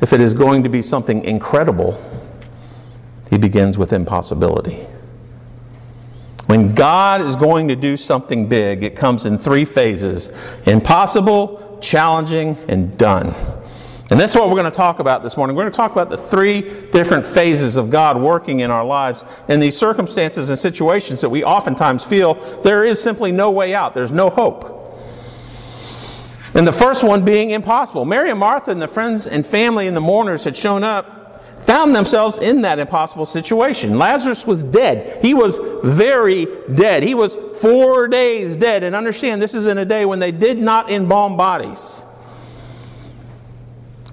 If 0.00 0.12
it 0.12 0.20
is 0.20 0.32
going 0.32 0.62
to 0.62 0.68
be 0.68 0.80
something 0.80 1.24
incredible, 1.24 2.00
he 3.30 3.36
begins 3.36 3.76
with 3.76 3.92
impossibility. 3.92 4.86
When 6.46 6.72
God 6.76 7.20
is 7.20 7.34
going 7.34 7.66
to 7.66 7.74
do 7.74 7.96
something 7.96 8.48
big, 8.48 8.84
it 8.84 8.94
comes 8.94 9.26
in 9.26 9.38
three 9.38 9.64
phases 9.64 10.32
impossible, 10.68 11.80
challenging, 11.82 12.56
and 12.68 12.96
done. 12.96 13.34
And 14.10 14.20
that's 14.20 14.34
what 14.34 14.48
we're 14.48 14.56
going 14.56 14.70
to 14.70 14.76
talk 14.76 14.98
about 14.98 15.22
this 15.22 15.36
morning. 15.36 15.56
We're 15.56 15.62
going 15.62 15.72
to 15.72 15.76
talk 15.76 15.92
about 15.92 16.10
the 16.10 16.18
three 16.18 16.60
different 16.90 17.26
phases 17.26 17.76
of 17.76 17.88
God 17.88 18.20
working 18.20 18.60
in 18.60 18.70
our 18.70 18.84
lives 18.84 19.24
in 19.48 19.60
these 19.60 19.76
circumstances 19.76 20.50
and 20.50 20.58
situations 20.58 21.22
that 21.22 21.30
we 21.30 21.42
oftentimes 21.42 22.04
feel 22.04 22.34
there 22.62 22.84
is 22.84 23.02
simply 23.02 23.32
no 23.32 23.50
way 23.50 23.74
out, 23.74 23.94
there's 23.94 24.12
no 24.12 24.28
hope. 24.28 24.74
And 26.54 26.66
the 26.66 26.72
first 26.72 27.02
one 27.02 27.24
being 27.24 27.50
impossible. 27.50 28.04
Mary 28.04 28.30
and 28.30 28.38
Martha 28.38 28.70
and 28.70 28.80
the 28.80 28.88
friends 28.88 29.26
and 29.26 29.44
family 29.44 29.88
and 29.88 29.96
the 29.96 30.02
mourners 30.02 30.44
had 30.44 30.56
shown 30.56 30.84
up 30.84 31.14
found 31.64 31.96
themselves 31.96 32.38
in 32.38 32.60
that 32.60 32.78
impossible 32.78 33.24
situation. 33.24 33.98
Lazarus 33.98 34.46
was 34.46 34.62
dead. 34.62 35.24
He 35.24 35.32
was 35.32 35.58
very 35.82 36.46
dead. 36.74 37.02
He 37.02 37.14
was 37.14 37.34
four 37.60 38.06
days 38.06 38.54
dead. 38.54 38.84
And 38.84 38.94
understand, 38.94 39.40
this 39.40 39.54
is 39.54 39.64
in 39.64 39.78
a 39.78 39.84
day 39.84 40.04
when 40.04 40.18
they 40.18 40.30
did 40.30 40.58
not 40.58 40.90
embalm 40.90 41.38
bodies. 41.38 42.02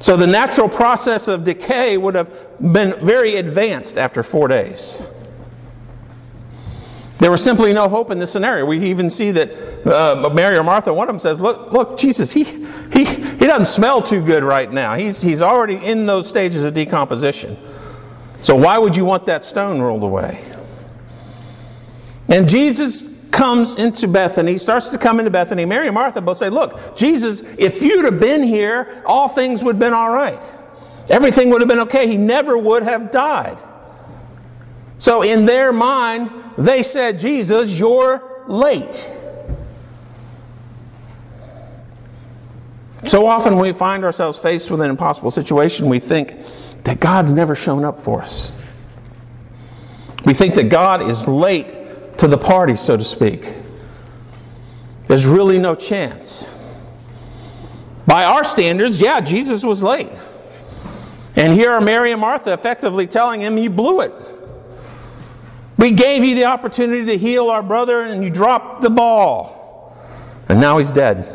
So 0.01 0.17
the 0.17 0.25
natural 0.25 0.67
process 0.67 1.27
of 1.27 1.43
decay 1.43 1.95
would 1.95 2.15
have 2.15 2.29
been 2.59 2.99
very 3.05 3.35
advanced 3.35 3.99
after 3.99 4.23
four 4.23 4.47
days. 4.47 4.99
There 7.19 7.29
was 7.29 7.43
simply 7.43 7.71
no 7.71 7.87
hope 7.87 8.09
in 8.09 8.17
this 8.17 8.31
scenario. 8.31 8.65
We 8.65 8.79
even 8.89 9.11
see 9.11 9.29
that 9.29 9.85
uh, 9.85 10.31
Mary 10.33 10.57
or 10.57 10.63
Martha, 10.63 10.91
one 10.91 11.07
of 11.07 11.13
them 11.13 11.19
says, 11.19 11.39
Look, 11.39 11.71
look, 11.71 11.99
Jesus, 11.99 12.31
he, 12.31 12.45
he, 12.91 13.05
he 13.05 13.45
doesn't 13.45 13.65
smell 13.65 14.01
too 14.01 14.25
good 14.25 14.43
right 14.43 14.71
now. 14.71 14.95
He's, 14.95 15.21
he's 15.21 15.43
already 15.43 15.75
in 15.75 16.07
those 16.07 16.27
stages 16.27 16.63
of 16.63 16.73
decomposition. 16.73 17.55
So 18.41 18.55
why 18.55 18.79
would 18.79 18.95
you 18.95 19.05
want 19.05 19.27
that 19.27 19.43
stone 19.43 19.79
rolled 19.79 20.01
away? 20.01 20.43
And 22.27 22.49
Jesus 22.49 23.10
comes 23.31 23.75
into 23.75 24.07
Bethany, 24.07 24.57
starts 24.57 24.89
to 24.89 24.97
come 24.97 25.19
into 25.19 25.31
Bethany. 25.31 25.65
Mary 25.65 25.87
and 25.87 25.95
Martha 25.95 26.21
both 26.21 26.37
say, 26.37 26.49
Look, 26.49 26.95
Jesus, 26.95 27.41
if 27.57 27.81
you'd 27.81 28.05
have 28.05 28.19
been 28.19 28.43
here, 28.43 29.03
all 29.05 29.27
things 29.27 29.63
would 29.63 29.75
have 29.75 29.79
been 29.79 29.93
all 29.93 30.11
right. 30.11 30.41
Everything 31.09 31.49
would 31.49 31.61
have 31.61 31.67
been 31.67 31.79
okay. 31.79 32.07
He 32.07 32.17
never 32.17 32.57
would 32.57 32.83
have 32.83 33.11
died. 33.11 33.57
So, 34.97 35.23
in 35.23 35.45
their 35.45 35.73
mind, 35.73 36.29
they 36.57 36.83
said, 36.83 37.17
Jesus, 37.17 37.79
you're 37.79 38.43
late. 38.47 39.09
So 43.05 43.25
often 43.25 43.57
we 43.57 43.73
find 43.73 44.05
ourselves 44.05 44.37
faced 44.37 44.69
with 44.69 44.79
an 44.79 44.89
impossible 44.89 45.31
situation, 45.31 45.89
we 45.89 45.99
think 45.99 46.35
that 46.83 46.99
God's 46.99 47.33
never 47.33 47.55
shown 47.55 47.83
up 47.83 47.99
for 47.99 48.21
us. 48.21 48.55
We 50.23 50.33
think 50.33 50.53
that 50.55 50.69
God 50.69 51.01
is 51.01 51.27
late 51.27 51.80
to 52.21 52.27
the 52.27 52.37
party, 52.37 52.75
so 52.75 52.95
to 52.95 53.03
speak. 53.03 53.51
There's 55.07 55.25
really 55.25 55.57
no 55.57 55.73
chance. 55.73 56.47
By 58.05 58.25
our 58.25 58.43
standards, 58.43 59.01
yeah, 59.01 59.21
Jesus 59.21 59.63
was 59.63 59.81
late. 59.81 60.11
And 61.35 61.51
here 61.51 61.71
are 61.71 61.81
Mary 61.81 62.11
and 62.11 62.21
Martha 62.21 62.53
effectively 62.53 63.07
telling 63.07 63.41
him, 63.41 63.57
You 63.57 63.71
blew 63.71 64.01
it. 64.01 64.13
We 65.79 65.93
gave 65.93 66.23
you 66.23 66.35
the 66.35 66.45
opportunity 66.45 67.05
to 67.07 67.17
heal 67.17 67.49
our 67.49 67.63
brother 67.63 68.01
and 68.01 68.23
you 68.23 68.29
dropped 68.29 68.83
the 68.83 68.91
ball. 68.91 69.97
And 70.47 70.61
now 70.61 70.77
he's 70.77 70.91
dead. 70.91 71.25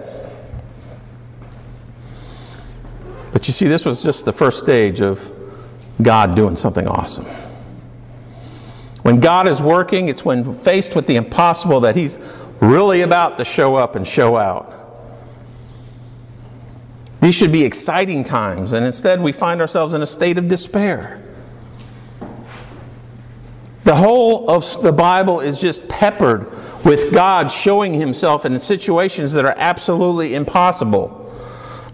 But 3.32 3.48
you 3.48 3.52
see, 3.52 3.66
this 3.66 3.84
was 3.84 4.04
just 4.04 4.24
the 4.24 4.32
first 4.32 4.60
stage 4.60 5.00
of 5.00 5.32
God 6.00 6.36
doing 6.36 6.54
something 6.54 6.86
awesome. 6.86 7.26
When 9.06 9.20
God 9.20 9.46
is 9.46 9.62
working, 9.62 10.08
it's 10.08 10.24
when 10.24 10.52
faced 10.52 10.96
with 10.96 11.06
the 11.06 11.14
impossible 11.14 11.78
that 11.82 11.94
He's 11.94 12.18
really 12.60 13.02
about 13.02 13.38
to 13.38 13.44
show 13.44 13.76
up 13.76 13.94
and 13.94 14.04
show 14.04 14.36
out. 14.36 14.72
These 17.20 17.36
should 17.36 17.52
be 17.52 17.62
exciting 17.62 18.24
times, 18.24 18.72
and 18.72 18.84
instead 18.84 19.22
we 19.22 19.30
find 19.30 19.60
ourselves 19.60 19.94
in 19.94 20.02
a 20.02 20.06
state 20.08 20.38
of 20.38 20.48
despair. 20.48 21.22
The 23.84 23.94
whole 23.94 24.50
of 24.50 24.82
the 24.82 24.92
Bible 24.92 25.38
is 25.38 25.60
just 25.60 25.88
peppered 25.88 26.50
with 26.84 27.12
God 27.12 27.52
showing 27.52 27.94
himself 27.94 28.44
in 28.44 28.58
situations 28.58 29.30
that 29.34 29.44
are 29.44 29.54
absolutely 29.56 30.34
impossible. 30.34 31.32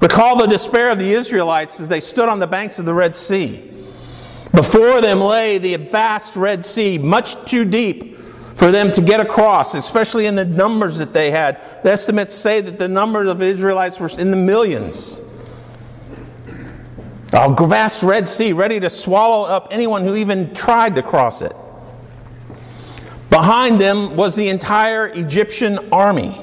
Recall 0.00 0.38
the 0.38 0.47
despair 0.47 0.90
of 0.90 0.99
the 0.99 1.12
Israelites 1.12 1.78
as 1.78 1.88
they 1.88 2.00
stood 2.00 2.31
on 2.31 2.38
the 2.38 2.47
banks 2.47 2.78
of 2.78 2.87
the 2.87 2.95
Red 2.95 3.14
Sea. 3.14 3.71
Before 4.54 5.00
them 5.00 5.21
lay 5.21 5.59
the 5.59 5.76
vast 5.76 6.37
Red 6.37 6.64
Sea, 6.64 6.99
much 6.99 7.42
too 7.47 7.64
deep 7.64 8.18
for 8.18 8.71
them 8.71 8.92
to 8.92 9.00
get 9.00 9.18
across, 9.18 9.75
especially 9.75 10.26
in 10.26 10.35
the 10.35 10.44
numbers 10.44 10.99
that 10.99 11.14
they 11.14 11.30
had. 11.30 11.62
The 11.82 11.92
estimates 11.92 12.35
say 12.35 12.61
that 12.61 12.78
the 12.78 12.88
numbers 12.88 13.28
of 13.28 13.40
Israelites 13.40 13.99
were 13.99 14.11
in 14.18 14.30
the 14.30 14.37
millions. 14.37 15.21
A 17.32 17.66
vast 17.66 18.02
Red 18.02 18.28
Sea 18.28 18.52
ready 18.52 18.78
to 18.78 18.90
swallow 18.90 19.49
up 19.49 19.68
anyone 19.71 20.04
who 20.04 20.16
even 20.16 20.52
tried 20.52 20.97
to 20.97 21.02
cross 21.02 21.40
it. 21.40 21.56
Behind 23.30 23.80
them 23.80 24.16
was 24.16 24.35
the 24.35 24.50
entire 24.50 25.06
Egyptian 25.06 25.78
army, 25.90 26.38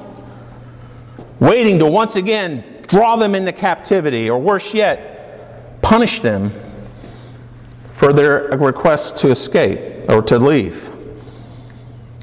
waiting 1.39 1.78
to 1.78 1.86
once 1.86 2.16
again 2.16 2.63
draw 2.88 3.18
them 3.18 3.36
into 3.36 3.51
captivity, 3.51 4.32
or 4.32 4.39
worse 4.39 4.74
yet, 4.74 5.82
punish 5.84 6.22
them 6.22 6.51
for 8.00 8.13
their 8.13 8.44
request 8.58 9.18
to 9.18 9.29
escape 9.29 10.10
or 10.10 10.22
to 10.22 10.39
leave. 10.39 10.89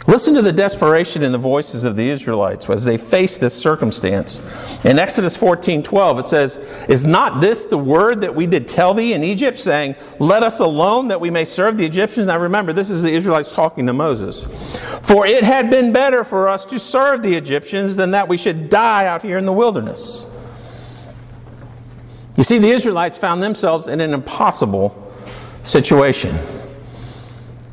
Listen 0.08 0.32
to 0.32 0.40
the 0.40 0.52
desperation 0.52 1.22
in 1.22 1.32
the 1.32 1.38
voices 1.38 1.84
of 1.84 1.96
the 1.96 2.08
Israelites 2.08 2.70
as 2.70 2.82
they 2.86 2.96
face 2.96 3.36
this 3.36 3.54
circumstance. 3.54 4.82
In 4.86 4.98
Exodus 4.98 5.36
14 5.36 5.82
12, 5.82 6.20
it 6.20 6.24
says, 6.24 6.56
Is 6.88 7.04
not 7.04 7.42
this 7.42 7.66
the 7.66 7.76
word 7.76 8.22
that 8.22 8.34
we 8.34 8.46
did 8.46 8.66
tell 8.66 8.94
thee 8.94 9.12
in 9.12 9.22
Egypt, 9.22 9.58
saying, 9.58 9.96
Let 10.18 10.42
us 10.42 10.60
alone 10.60 11.08
that 11.08 11.20
we 11.20 11.28
may 11.28 11.44
serve 11.44 11.76
the 11.76 11.84
Egyptians? 11.84 12.28
Now 12.28 12.40
remember, 12.40 12.72
this 12.72 12.88
is 12.88 13.02
the 13.02 13.12
Israelites 13.12 13.52
talking 13.52 13.84
to 13.86 13.92
Moses. 13.92 14.44
For 15.06 15.26
it 15.26 15.44
had 15.44 15.68
been 15.68 15.92
better 15.92 16.24
for 16.24 16.48
us 16.48 16.64
to 16.66 16.78
serve 16.78 17.20
the 17.20 17.34
Egyptians 17.34 17.96
than 17.96 18.12
that 18.12 18.28
we 18.28 18.38
should 18.38 18.70
die 18.70 19.06
out 19.06 19.20
here 19.20 19.36
in 19.36 19.44
the 19.44 19.52
wilderness. 19.52 20.26
You 22.38 22.44
see, 22.44 22.56
the 22.56 22.70
Israelites 22.70 23.18
found 23.18 23.42
themselves 23.42 23.88
in 23.88 24.00
an 24.00 24.14
impossible 24.14 25.05
situation. 25.66 26.38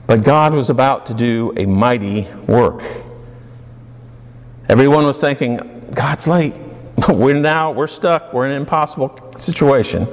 But 0.07 0.23
God 0.23 0.53
was 0.53 0.69
about 0.69 1.05
to 1.07 1.13
do 1.13 1.53
a 1.55 1.65
mighty 1.65 2.27
work. 2.47 2.83
Everyone 4.67 5.05
was 5.05 5.19
thinking, 5.21 5.89
God's 5.93 6.27
late. 6.27 6.55
We're 7.09 7.39
now, 7.39 7.71
we're 7.71 7.87
stuck. 7.87 8.33
We're 8.33 8.45
in 8.45 8.51
an 8.51 8.61
impossible 8.61 9.33
situation. 9.37 10.07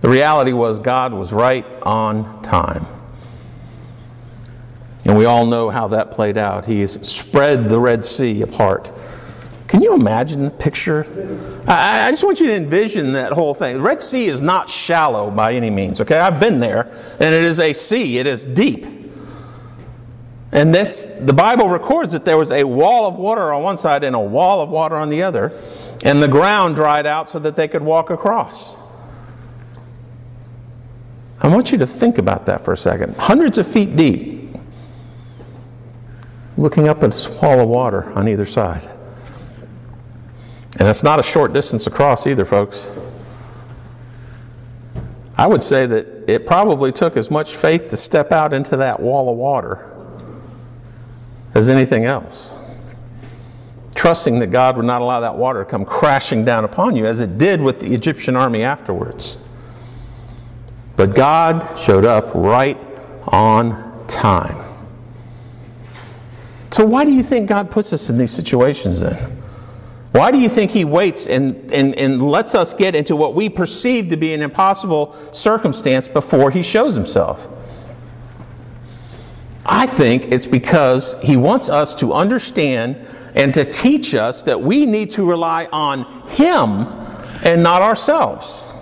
The 0.00 0.08
reality 0.08 0.52
was, 0.52 0.78
God 0.78 1.12
was 1.12 1.32
right 1.32 1.66
on 1.82 2.42
time. 2.42 2.86
And 5.04 5.16
we 5.16 5.24
all 5.24 5.46
know 5.46 5.70
how 5.70 5.88
that 5.88 6.10
played 6.10 6.36
out. 6.36 6.64
He 6.64 6.86
spread 6.86 7.68
the 7.68 7.78
Red 7.78 8.04
Sea 8.04 8.42
apart. 8.42 8.92
Can 9.68 9.82
you 9.82 9.94
imagine 9.94 10.44
the 10.46 10.50
picture? 10.50 11.06
I, 11.68 12.06
I, 12.06 12.10
just 12.10 12.24
want 12.24 12.40
you 12.40 12.46
to 12.46 12.54
envision 12.54 13.12
that 13.12 13.32
whole 13.32 13.52
thing. 13.52 13.76
The 13.76 13.82
Red 13.82 14.00
Sea 14.00 14.24
is 14.24 14.40
not 14.40 14.70
shallow 14.70 15.30
by 15.30 15.52
any 15.52 15.68
means, 15.68 16.00
okay? 16.00 16.18
I've 16.18 16.40
been 16.40 16.58
there, 16.58 16.86
and 17.20 17.34
it 17.34 17.44
is 17.44 17.60
a 17.60 17.74
sea, 17.74 18.18
it 18.18 18.26
is 18.26 18.46
deep. 18.46 18.86
And 20.52 20.74
this, 20.74 21.04
the 21.20 21.34
Bible 21.34 21.68
records 21.68 22.14
that 22.14 22.24
there 22.24 22.38
was 22.38 22.50
a 22.50 22.64
wall 22.64 23.06
of 23.06 23.16
water 23.16 23.52
on 23.52 23.62
one 23.62 23.76
side 23.76 24.04
and 24.04 24.16
a 24.16 24.20
wall 24.20 24.62
of 24.62 24.70
water 24.70 24.96
on 24.96 25.10
the 25.10 25.22
other, 25.22 25.52
and 26.02 26.22
the 26.22 26.28
ground 26.28 26.74
dried 26.74 27.06
out 27.06 27.28
so 27.28 27.38
that 27.38 27.54
they 27.54 27.68
could 27.68 27.82
walk 27.82 28.08
across. 28.08 28.78
I 31.40 31.48
want 31.48 31.72
you 31.72 31.78
to 31.78 31.86
think 31.86 32.16
about 32.16 32.46
that 32.46 32.64
for 32.64 32.72
a 32.72 32.76
second. 32.76 33.16
Hundreds 33.18 33.58
of 33.58 33.66
feet 33.66 33.94
deep, 33.94 34.48
looking 36.56 36.88
up 36.88 37.02
at 37.02 37.14
a 37.14 37.32
wall 37.32 37.60
of 37.60 37.68
water 37.68 38.10
on 38.14 38.28
either 38.28 38.46
side. 38.46 38.88
And 40.78 40.86
that's 40.86 41.02
not 41.02 41.18
a 41.18 41.24
short 41.24 41.52
distance 41.52 41.86
across 41.88 42.26
either, 42.26 42.44
folks. 42.44 42.96
I 45.36 45.46
would 45.46 45.62
say 45.62 45.86
that 45.86 46.28
it 46.28 46.46
probably 46.46 46.92
took 46.92 47.16
as 47.16 47.30
much 47.30 47.56
faith 47.56 47.88
to 47.88 47.96
step 47.96 48.30
out 48.32 48.52
into 48.52 48.76
that 48.76 49.00
wall 49.00 49.30
of 49.30 49.36
water 49.36 49.90
as 51.54 51.68
anything 51.68 52.04
else. 52.04 52.54
Trusting 53.96 54.38
that 54.38 54.48
God 54.48 54.76
would 54.76 54.86
not 54.86 55.02
allow 55.02 55.20
that 55.20 55.36
water 55.36 55.64
to 55.64 55.64
come 55.64 55.84
crashing 55.84 56.44
down 56.44 56.64
upon 56.64 56.94
you, 56.94 57.06
as 57.06 57.18
it 57.18 57.38
did 57.38 57.60
with 57.60 57.80
the 57.80 57.92
Egyptian 57.94 58.36
army 58.36 58.62
afterwards. 58.62 59.38
But 60.94 61.14
God 61.14 61.78
showed 61.78 62.04
up 62.04 62.32
right 62.34 62.78
on 63.28 64.06
time. 64.06 64.64
So, 66.70 66.84
why 66.84 67.04
do 67.04 67.12
you 67.12 67.22
think 67.24 67.48
God 67.48 67.70
puts 67.70 67.92
us 67.92 68.08
in 68.10 68.18
these 68.18 68.30
situations 68.30 69.00
then? 69.00 69.37
Why 70.12 70.30
do 70.30 70.38
you 70.38 70.48
think 70.48 70.70
He 70.70 70.84
waits 70.84 71.26
and, 71.26 71.70
and, 71.72 71.98
and 71.98 72.22
lets 72.22 72.54
us 72.54 72.74
get 72.74 72.94
into 72.94 73.14
what 73.14 73.34
we 73.34 73.48
perceive 73.48 74.08
to 74.10 74.16
be 74.16 74.32
an 74.34 74.42
impossible 74.42 75.14
circumstance 75.32 76.08
before 76.08 76.50
He 76.50 76.62
shows 76.62 76.94
Himself? 76.94 77.48
I 79.68 79.86
think 79.86 80.32
it's 80.32 80.46
because 80.46 81.14
he 81.22 81.36
wants 81.36 81.68
us 81.68 81.94
to 81.96 82.14
understand 82.14 82.96
and 83.34 83.52
to 83.52 83.70
teach 83.70 84.14
us 84.14 84.42
that 84.42 84.62
we 84.62 84.86
need 84.86 85.10
to 85.12 85.28
rely 85.28 85.68
on 85.70 86.04
him 86.28 86.86
and 87.44 87.62
not 87.62 87.82
ourselves. 87.82 88.72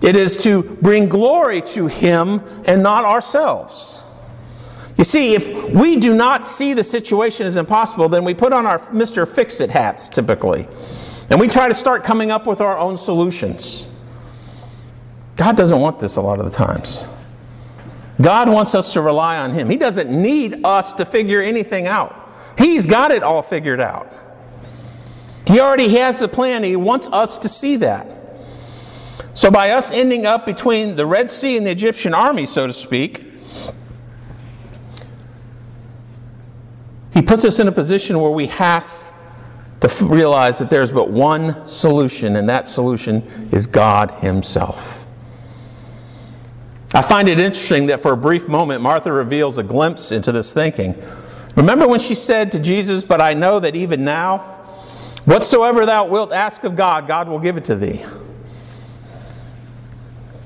It 0.00 0.14
is 0.14 0.36
to 0.38 0.62
bring 0.62 1.08
glory 1.08 1.60
to 1.62 1.88
him 1.88 2.40
and 2.66 2.84
not 2.84 3.04
ourselves. 3.04 4.03
You 4.96 5.04
see, 5.04 5.34
if 5.34 5.70
we 5.70 5.96
do 5.96 6.14
not 6.14 6.46
see 6.46 6.72
the 6.72 6.84
situation 6.84 7.46
as 7.46 7.56
impossible, 7.56 8.08
then 8.08 8.24
we 8.24 8.32
put 8.32 8.52
on 8.52 8.64
our 8.64 8.78
Mr. 8.78 9.26
Fix 9.26 9.60
It 9.60 9.70
hats 9.70 10.08
typically. 10.08 10.68
And 11.30 11.40
we 11.40 11.48
try 11.48 11.68
to 11.68 11.74
start 11.74 12.04
coming 12.04 12.30
up 12.30 12.46
with 12.46 12.60
our 12.60 12.78
own 12.78 12.96
solutions. 12.96 13.88
God 15.36 15.56
doesn't 15.56 15.80
want 15.80 15.98
this 15.98 16.16
a 16.16 16.20
lot 16.20 16.38
of 16.38 16.44
the 16.44 16.50
times. 16.50 17.06
God 18.20 18.48
wants 18.48 18.74
us 18.74 18.92
to 18.92 19.00
rely 19.00 19.38
on 19.38 19.50
Him. 19.50 19.68
He 19.68 19.76
doesn't 19.76 20.10
need 20.10 20.64
us 20.64 20.92
to 20.94 21.04
figure 21.04 21.40
anything 21.40 21.86
out, 21.86 22.30
He's 22.56 22.86
got 22.86 23.10
it 23.10 23.22
all 23.22 23.42
figured 23.42 23.80
out. 23.80 24.12
He 25.46 25.60
already 25.60 25.88
has 25.96 26.20
the 26.20 26.28
plan, 26.28 26.62
He 26.62 26.76
wants 26.76 27.08
us 27.08 27.38
to 27.38 27.48
see 27.48 27.76
that. 27.76 28.06
So, 29.34 29.50
by 29.50 29.70
us 29.70 29.90
ending 29.90 30.26
up 30.26 30.46
between 30.46 30.94
the 30.94 31.06
Red 31.06 31.28
Sea 31.28 31.56
and 31.56 31.66
the 31.66 31.72
Egyptian 31.72 32.14
army, 32.14 32.46
so 32.46 32.68
to 32.68 32.72
speak, 32.72 33.33
He 37.14 37.22
puts 37.22 37.44
us 37.44 37.60
in 37.60 37.68
a 37.68 37.72
position 37.72 38.18
where 38.18 38.32
we 38.32 38.48
have 38.48 39.12
to 39.80 40.04
realize 40.04 40.58
that 40.58 40.68
there's 40.68 40.92
but 40.92 41.10
one 41.10 41.64
solution, 41.64 42.36
and 42.36 42.48
that 42.48 42.66
solution 42.66 43.22
is 43.52 43.68
God 43.68 44.10
Himself. 44.10 45.06
I 46.92 47.02
find 47.02 47.28
it 47.28 47.40
interesting 47.40 47.86
that 47.86 48.00
for 48.00 48.12
a 48.12 48.16
brief 48.16 48.48
moment, 48.48 48.82
Martha 48.82 49.12
reveals 49.12 49.58
a 49.58 49.62
glimpse 49.62 50.10
into 50.10 50.32
this 50.32 50.52
thinking. 50.52 51.00
Remember 51.54 51.86
when 51.86 52.00
she 52.00 52.16
said 52.16 52.50
to 52.52 52.58
Jesus, 52.58 53.04
But 53.04 53.20
I 53.20 53.34
know 53.34 53.60
that 53.60 53.76
even 53.76 54.04
now, 54.04 54.38
whatsoever 55.24 55.86
thou 55.86 56.06
wilt 56.06 56.32
ask 56.32 56.64
of 56.64 56.74
God, 56.74 57.06
God 57.06 57.28
will 57.28 57.38
give 57.38 57.56
it 57.56 57.64
to 57.66 57.76
thee. 57.76 58.04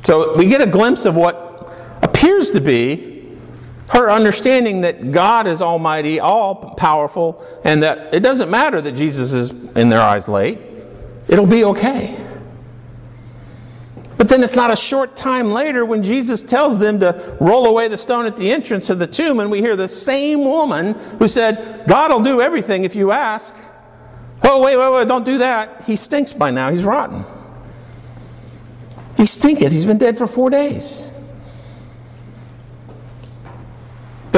So 0.05 0.37
we 0.37 0.49
get 0.49 0.61
a 0.61 0.67
glimpse 0.71 1.05
of 1.05 1.17
what 1.17 1.73
appears 2.03 2.51
to 2.53 2.61
be 2.61 3.18
her 3.90 4.11
understanding 4.11 4.83
that 4.83 5.11
God 5.11 5.46
is 5.46 5.62
almighty, 5.62 6.20
all 6.20 6.55
powerful, 6.74 7.44
and 7.64 7.83
that 7.83 8.14
it 8.14 8.20
doesn't 8.20 8.51
matter 8.51 8.81
that 8.81 8.92
Jesus 8.92 9.33
is 9.33 9.51
in 9.77 9.88
their 9.88 10.01
eyes 10.01 10.29
late. 10.29 10.59
It'll 11.29 11.46
be 11.46 11.64
okay. 11.64 12.16
But 14.16 14.29
then 14.29 14.42
it's 14.42 14.57
not 14.57 14.72
a 14.72 14.77
short 14.77 15.16
time 15.16 15.53
later 15.53 15.85
when 15.85 16.03
Jesus 16.03 16.42
tells 16.42 16.79
them 16.81 16.98
to 17.01 17.37
roll 17.40 17.66
away 17.66 17.87
the 17.87 17.96
stone 17.96 18.27
at 18.27 18.37
the 18.37 18.51
entrance 18.51 18.90
of 18.90 18.98
the 18.98 19.07
tomb, 19.07 19.38
and 19.38 19.51
we 19.51 19.61
hear 19.61 19.77
the 19.77 19.88
same 19.88 20.40
woman 20.40 20.94
who 21.18 21.29
said, 21.29 21.85
God 21.87 22.11
will 22.11 22.22
do 22.22 22.40
everything 22.40 22.85
if 22.85 22.96
you 22.96 23.12
ask. 23.12 23.55
Oh, 24.42 24.61
wait, 24.61 24.77
wait, 24.77 24.92
wait, 24.92 25.09
don't 25.09 25.24
do 25.24 25.38
that. 25.38 25.85
He 25.85 25.96
stinks 25.96 26.33
by 26.33 26.51
now. 26.51 26.70
He's 26.70 26.85
rotten. 26.85 27.24
He 29.16 29.27
stinketh. 29.27 29.72
He's 29.72 29.85
been 29.85 29.98
dead 29.98 30.18
for 30.18 30.27
four 30.27 30.51
days. 30.51 31.12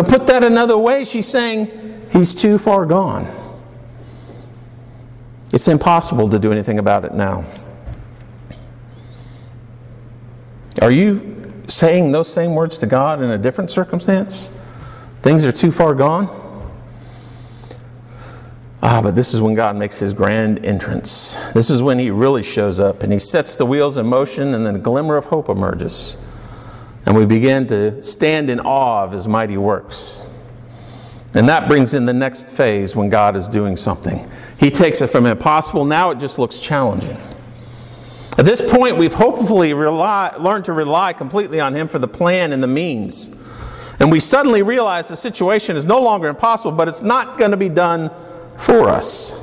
To 0.01 0.07
put 0.07 0.27
that 0.29 0.43
another 0.43 0.79
way, 0.79 1.05
she's 1.05 1.29
saying, 1.29 1.69
He's 2.11 2.35
too 2.35 2.57
far 2.57 2.87
gone. 2.87 3.27
It's 5.53 5.69
impossible 5.69 6.31
to 6.31 6.39
do 6.39 6.53
anything 6.53 6.79
about 6.79 7.05
it 7.05 7.13
now. 7.13 7.45
Are 10.81 10.91
you 10.91 11.53
saying 11.69 12.13
those 12.13 12.33
same 12.33 12.55
words 12.55 12.79
to 12.79 12.87
God 12.87 13.21
in 13.21 13.29
a 13.31 13.37
different 13.37 13.71
circumstance? 13.71 14.51
Things 15.21 15.45
are 15.45 15.53
too 15.53 15.71
far 15.71 15.95
gone? 15.95 16.29
Ah, 18.83 19.03
but 19.03 19.15
this 19.15 19.35
is 19.35 19.43
when 19.43 19.53
God 19.53 19.77
makes 19.77 19.99
his 19.99 20.15
grand 20.15 20.65
entrance. 20.65 21.37
This 21.53 21.69
is 21.69 21.83
when 21.83 21.99
he 21.99 22.11
really 22.11 22.43
shows 22.43 22.81
up 22.81 23.03
and 23.03 23.13
he 23.13 23.19
sets 23.19 23.55
the 23.55 23.67
wheels 23.67 23.99
in 23.99 24.07
motion, 24.07 24.55
and 24.55 24.65
then 24.65 24.77
a 24.77 24.79
glimmer 24.79 25.19
of 25.19 25.27
hope 25.27 25.51
emerges. 25.51 26.17
And 27.07 27.17
we 27.17 27.27
begin 27.27 27.67
to 27.69 28.01
stand 28.03 28.51
in 28.51 28.61
awe 28.61 29.05
of 29.05 29.13
his 29.13 29.27
mighty 29.27 29.57
works. 29.57 30.29
And 31.35 31.49
that 31.49 31.69
brings 31.69 31.95
in 31.95 32.07
the 32.07 32.13
next 32.13 32.49
phase 32.49 32.97
when 32.97 33.09
God 33.09 33.37
is 33.37 33.47
doing 33.47 33.77
something. 33.77 34.29
He 34.59 34.71
takes 34.71 35.01
it 35.01 35.09
from 35.09 35.27
impossible, 35.27 35.85
now 35.85 36.11
it 36.11 36.19
just 36.19 36.39
looks 36.39 36.59
challenging. 36.59 37.17
At 38.39 38.47
this 38.47 38.63
point, 38.63 38.97
we've 38.97 39.13
hopefully 39.13 39.75
rely, 39.75 40.35
learned 40.39 40.65
to 40.65 40.73
rely 40.73 41.13
completely 41.13 41.61
on 41.61 41.75
Him 41.75 41.89
for 41.89 41.99
the 41.99 42.09
plan 42.09 42.53
and 42.53 42.63
the 42.63 42.69
means. 42.69 43.29
And 43.99 44.11
we 44.11 44.19
suddenly 44.19 44.63
realize 44.63 45.09
the 45.09 45.17
situation 45.17 45.77
is 45.77 45.85
no 45.85 46.01
longer 46.01 46.27
impossible, 46.27 46.73
but 46.73 46.89
it's 46.89 47.03
not 47.03 47.39
going 47.39 47.51
to 47.51 47.59
be 47.59 47.69
done 47.69 48.11
for 48.57 48.89
us. 48.89 49.39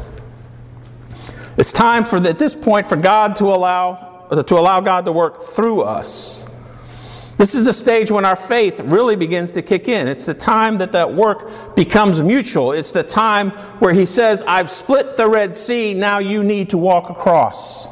It's 1.58 1.72
time 1.72 2.06
for, 2.06 2.18
at 2.18 2.40
this 2.40 2.56
point, 2.56 2.88
for 2.88 2.96
God 2.96 3.36
to 3.36 3.46
allow, 3.46 4.28
to 4.32 4.56
allow 4.56 4.80
God 4.80 5.06
to 5.06 5.12
work 5.12 5.42
through 5.42 5.82
us. 5.82 6.47
This 7.38 7.54
is 7.54 7.66
the 7.66 7.74
stage 7.74 8.10
when 8.10 8.26
our 8.26 8.36
faith 8.36 8.80
really 8.80 9.16
begins 9.16 9.52
to 9.54 9.62
kick 9.62 9.88
in. 9.88 10.08
It's 10.08 10.26
the 10.26 10.34
time 10.34 10.80
that 10.80 10.92
that 10.94 11.14
work 11.14 11.76
becomes 11.76 12.22
mutual. 12.22 12.72
It's 12.72 12.92
the 12.92 13.04
time 13.04 13.52
where 13.80 13.94
He 13.94 14.06
says, 14.08 14.44
I've 14.48 14.72
split 14.72 15.18
the 15.18 15.30
Red 15.30 15.56
Sea, 15.56 15.94
now 15.94 16.18
you 16.18 16.44
need 16.44 16.72
to 16.72 16.78
walk 16.78 17.12
across. 17.12 17.88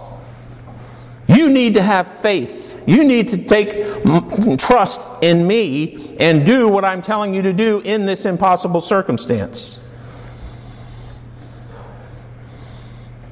You 1.28 1.50
need 1.50 1.76
to 1.76 1.82
have 1.82 2.08
faith 2.08 2.64
You 2.88 3.04
need 3.04 3.30
to 3.30 3.38
take 3.38 4.60
trust 4.60 5.08
in 5.22 5.48
me 5.48 6.16
and 6.20 6.46
do 6.46 6.68
what 6.68 6.86
I'm 6.86 7.02
telling 7.02 7.34
you 7.34 7.42
to 7.42 7.54
do 7.54 7.82
in 7.84 8.06
this 8.06 8.26
impossible 8.26 8.82
circumstance. 8.82 9.82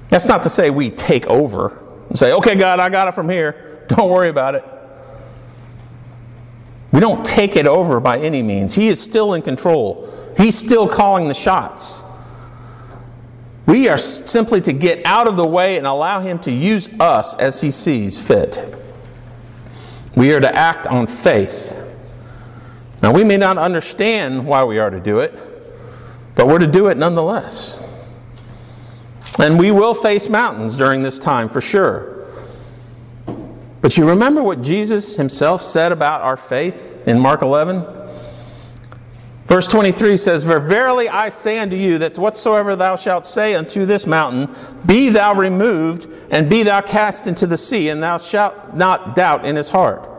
That's 0.09 0.27
not 0.27 0.43
to 0.43 0.49
say 0.49 0.69
we 0.69 0.89
take 0.89 1.27
over 1.27 1.79
and 2.09 2.17
say, 2.17 2.33
okay, 2.33 2.55
God, 2.55 2.79
I 2.79 2.89
got 2.89 3.07
it 3.07 3.13
from 3.13 3.29
here. 3.29 3.85
Don't 3.87 4.09
worry 4.09 4.29
about 4.29 4.55
it. 4.55 4.65
We 6.93 6.99
don't 6.99 7.25
take 7.25 7.55
it 7.55 7.65
over 7.65 7.99
by 7.99 8.19
any 8.19 8.43
means. 8.43 8.75
He 8.75 8.87
is 8.87 9.01
still 9.01 9.33
in 9.33 9.41
control, 9.41 10.07
He's 10.37 10.57
still 10.57 10.87
calling 10.87 11.27
the 11.27 11.33
shots. 11.33 12.03
We 13.65 13.87
are 13.89 13.97
simply 13.97 14.61
to 14.61 14.73
get 14.73 15.05
out 15.05 15.27
of 15.27 15.35
the 15.37 15.45
way 15.45 15.77
and 15.77 15.87
allow 15.87 16.19
Him 16.19 16.37
to 16.39 16.51
use 16.51 16.87
us 16.99 17.35
as 17.35 17.61
He 17.61 17.71
sees 17.71 18.21
fit. 18.21 18.75
We 20.15 20.33
are 20.33 20.39
to 20.39 20.55
act 20.55 20.85
on 20.87 21.07
faith. 21.07 21.79
Now, 23.01 23.11
we 23.11 23.23
may 23.23 23.37
not 23.37 23.57
understand 23.57 24.45
why 24.45 24.63
we 24.63 24.79
are 24.79 24.89
to 24.89 24.99
do 24.99 25.19
it, 25.19 25.33
but 26.35 26.47
we're 26.47 26.59
to 26.59 26.67
do 26.67 26.87
it 26.87 26.97
nonetheless. 26.97 27.81
And 29.39 29.57
we 29.57 29.71
will 29.71 29.95
face 29.95 30.29
mountains 30.29 30.77
during 30.77 31.01
this 31.01 31.17
time 31.17 31.49
for 31.49 31.59
sure. 31.59 32.12
But 33.83 33.97
you 33.97 34.07
remember 34.07 34.41
what 34.41 34.61
Jesus 34.61 35.17
himself 35.17 35.61
said 35.61 35.91
about 35.91 36.21
our 36.21 36.37
faith 36.37 37.05
in 37.05 37.19
Mark 37.19 37.41
11? 37.41 37.83
Verse 39.45 39.67
23 39.67 40.15
says, 40.15 40.45
Verily 40.45 41.09
I 41.09 41.27
say 41.27 41.59
unto 41.59 41.75
you, 41.75 41.97
that 41.97 42.17
whatsoever 42.17 42.77
thou 42.77 42.95
shalt 42.95 43.25
say 43.25 43.55
unto 43.55 43.85
this 43.85 44.07
mountain, 44.07 44.55
be 44.85 45.09
thou 45.09 45.33
removed, 45.33 46.07
and 46.31 46.49
be 46.49 46.63
thou 46.63 46.79
cast 46.79 47.27
into 47.27 47.45
the 47.45 47.57
sea, 47.57 47.89
and 47.89 48.01
thou 48.01 48.17
shalt 48.17 48.73
not 48.73 49.17
doubt 49.17 49.45
in 49.45 49.57
his 49.57 49.67
heart. 49.67 50.09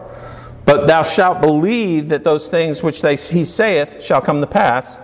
But 0.66 0.86
thou 0.86 1.02
shalt 1.02 1.40
believe 1.40 2.10
that 2.10 2.22
those 2.22 2.48
things 2.48 2.82
which 2.82 3.00
they, 3.00 3.16
he 3.16 3.46
saith 3.46 4.04
shall 4.04 4.20
come 4.20 4.42
to 4.42 4.46
pass. 4.46 4.98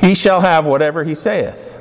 He 0.00 0.14
shall 0.14 0.40
have 0.40 0.64
whatever 0.64 1.04
he 1.04 1.14
saith. 1.14 1.75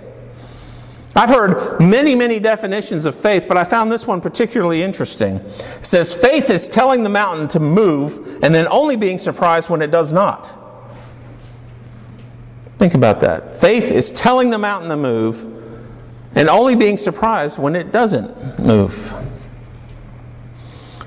I've 1.18 1.30
heard 1.30 1.80
many, 1.80 2.14
many 2.14 2.40
definitions 2.40 3.06
of 3.06 3.16
faith, 3.16 3.48
but 3.48 3.56
I 3.56 3.64
found 3.64 3.90
this 3.90 4.06
one 4.06 4.20
particularly 4.20 4.84
interesting. 4.84 5.38
It 5.38 5.86
says, 5.86 6.14
Faith 6.14 6.50
is 6.50 6.68
telling 6.68 7.04
the 7.04 7.10
mountain 7.10 7.48
to 7.50 7.60
move 7.60 8.44
and 8.44 8.54
then 8.54 8.68
only 8.70 8.98
being 8.98 9.18
surprised 9.18 9.70
when 9.70 9.82
it 9.82 9.92
does 9.92 10.12
not. 10.12 10.54
Think 12.78 12.96
about 12.96 13.22
that. 13.22 13.56
Faith 13.56 13.92
is 13.92 14.12
telling 14.12 14.50
the 14.50 14.58
mountain 14.58 14.90
to 14.90 14.98
move 14.98 15.46
and 16.36 16.50
only 16.50 16.76
being 16.76 16.98
surprised 16.98 17.58
when 17.58 17.76
it 17.78 17.94
doesn't 17.94 18.60
move. 18.60 19.14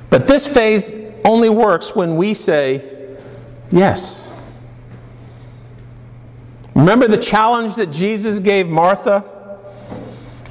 But 0.08 0.26
this 0.26 0.48
phase 0.48 0.96
only 1.22 1.50
works 1.50 1.94
when 1.94 2.16
we 2.16 2.32
say 2.32 3.18
yes. 3.70 4.34
Remember 6.74 7.06
the 7.06 7.18
challenge 7.18 7.74
that 7.74 7.92
Jesus 7.92 8.40
gave 8.40 8.68
Martha? 8.68 9.37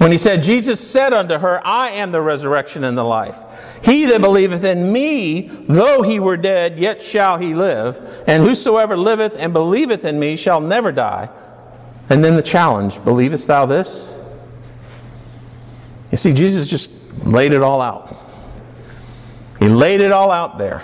When 0.07 0.13
he 0.13 0.17
said, 0.17 0.41
Jesus 0.41 0.79
said 0.79 1.11
unto 1.11 1.37
her, 1.37 1.59
I 1.65 1.89
am 1.89 2.13
the 2.13 2.21
resurrection 2.21 2.85
and 2.85 2.97
the 2.97 3.03
life. 3.03 3.81
He 3.83 4.05
that 4.05 4.21
believeth 4.21 4.63
in 4.63 4.93
me, 4.93 5.49
though 5.67 6.01
he 6.01 6.17
were 6.21 6.37
dead, 6.37 6.79
yet 6.79 7.01
shall 7.01 7.37
he 7.37 7.53
live. 7.53 8.23
And 8.25 8.41
whosoever 8.41 8.95
liveth 8.95 9.35
and 9.37 9.51
believeth 9.51 10.05
in 10.05 10.17
me 10.17 10.37
shall 10.37 10.61
never 10.61 10.93
die. 10.93 11.27
And 12.09 12.23
then 12.23 12.37
the 12.37 12.41
challenge 12.41 13.03
Believest 13.03 13.47
thou 13.47 13.65
this? 13.65 14.23
You 16.09 16.17
see, 16.17 16.31
Jesus 16.31 16.69
just 16.69 16.89
laid 17.25 17.51
it 17.51 17.61
all 17.61 17.81
out. 17.81 18.15
He 19.59 19.67
laid 19.67 19.99
it 19.99 20.13
all 20.13 20.31
out 20.31 20.57
there. 20.57 20.83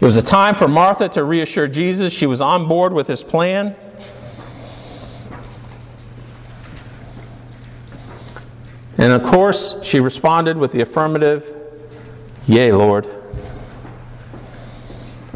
It 0.00 0.06
was 0.06 0.16
a 0.16 0.22
time 0.22 0.54
for 0.54 0.68
Martha 0.68 1.10
to 1.10 1.22
reassure 1.22 1.68
Jesus 1.68 2.14
she 2.14 2.24
was 2.24 2.40
on 2.40 2.66
board 2.66 2.94
with 2.94 3.08
his 3.08 3.22
plan. 3.22 3.76
And 9.00 9.14
of 9.14 9.22
course, 9.22 9.82
she 9.82 9.98
responded 9.98 10.58
with 10.58 10.72
the 10.72 10.82
affirmative, 10.82 11.56
Yea, 12.46 12.70
Lord. 12.72 13.08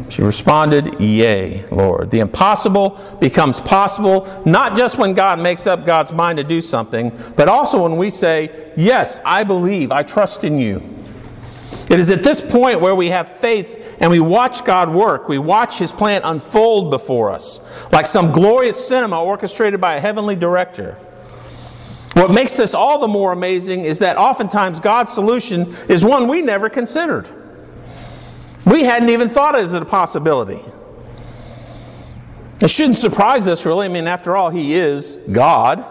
She 0.09 0.21
responded, 0.21 1.01
Yea, 1.01 1.65
Lord. 1.71 2.11
The 2.11 2.19
impossible 2.19 3.01
becomes 3.19 3.59
possible, 3.59 4.27
not 4.45 4.77
just 4.77 4.99
when 4.99 5.15
God 5.15 5.39
makes 5.39 5.65
up 5.65 5.83
God's 5.83 6.11
mind 6.11 6.37
to 6.37 6.43
do 6.43 6.61
something, 6.61 7.11
but 7.35 7.49
also 7.49 7.81
when 7.81 7.97
we 7.97 8.11
say, 8.11 8.71
Yes, 8.77 9.19
I 9.25 9.43
believe, 9.43 9.91
I 9.91 10.03
trust 10.03 10.43
in 10.43 10.59
you. 10.59 10.83
It 11.89 11.99
is 11.99 12.11
at 12.11 12.23
this 12.23 12.41
point 12.41 12.81
where 12.81 12.93
we 12.93 13.09
have 13.09 13.27
faith 13.27 13.97
and 13.99 14.11
we 14.11 14.19
watch 14.19 14.63
God 14.63 14.93
work. 14.93 15.27
We 15.27 15.39
watch 15.39 15.79
His 15.79 15.91
plan 15.91 16.21
unfold 16.23 16.91
before 16.91 17.31
us, 17.31 17.59
like 17.91 18.05
some 18.05 18.31
glorious 18.31 18.87
cinema 18.87 19.23
orchestrated 19.23 19.81
by 19.81 19.95
a 19.95 19.99
heavenly 19.99 20.35
director. 20.35 20.99
What 22.15 22.31
makes 22.31 22.55
this 22.55 22.73
all 22.73 22.99
the 22.99 23.09
more 23.09 23.33
amazing 23.33 23.81
is 23.81 23.99
that 23.99 24.15
oftentimes 24.15 24.79
God's 24.79 25.11
solution 25.11 25.75
is 25.89 26.05
one 26.05 26.29
we 26.29 26.41
never 26.41 26.69
considered. 26.69 27.27
We 28.65 28.85
hadn't 28.85 29.09
even 29.09 29.27
thought 29.27 29.57
as 29.57 29.73
a 29.73 29.83
possibility. 29.83 30.61
It 32.61 32.69
shouldn't 32.69 32.95
surprise 32.95 33.49
us, 33.49 33.65
really. 33.65 33.87
I 33.87 33.89
mean, 33.89 34.07
after 34.07 34.37
all, 34.37 34.49
He 34.49 34.75
is 34.75 35.19
God. 35.29 35.83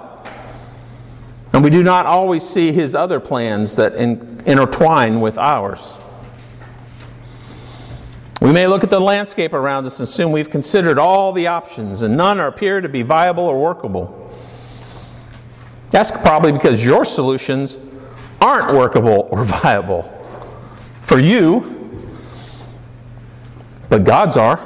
And 1.52 1.62
we 1.62 1.68
do 1.68 1.82
not 1.82 2.06
always 2.06 2.42
see 2.42 2.72
His 2.72 2.94
other 2.94 3.20
plans 3.20 3.76
that 3.76 3.94
in, 3.94 4.40
intertwine 4.46 5.20
with 5.20 5.36
ours. 5.36 5.98
We 8.40 8.50
may 8.50 8.66
look 8.66 8.82
at 8.82 8.88
the 8.88 8.98
landscape 8.98 9.52
around 9.52 9.84
us 9.84 9.98
and 10.00 10.04
assume 10.04 10.32
we've 10.32 10.50
considered 10.50 10.98
all 10.98 11.32
the 11.32 11.48
options, 11.48 12.00
and 12.00 12.16
none 12.16 12.40
appear 12.40 12.80
to 12.80 12.88
be 12.88 13.02
viable 13.02 13.44
or 13.44 13.60
workable. 13.60 14.23
That's 15.94 16.10
probably 16.10 16.50
because 16.50 16.84
your 16.84 17.04
solutions 17.04 17.78
aren't 18.40 18.76
workable 18.76 19.28
or 19.30 19.44
viable 19.44 20.02
for 21.02 21.20
you, 21.20 22.02
but 23.88 24.04
God's 24.04 24.36
are. 24.36 24.58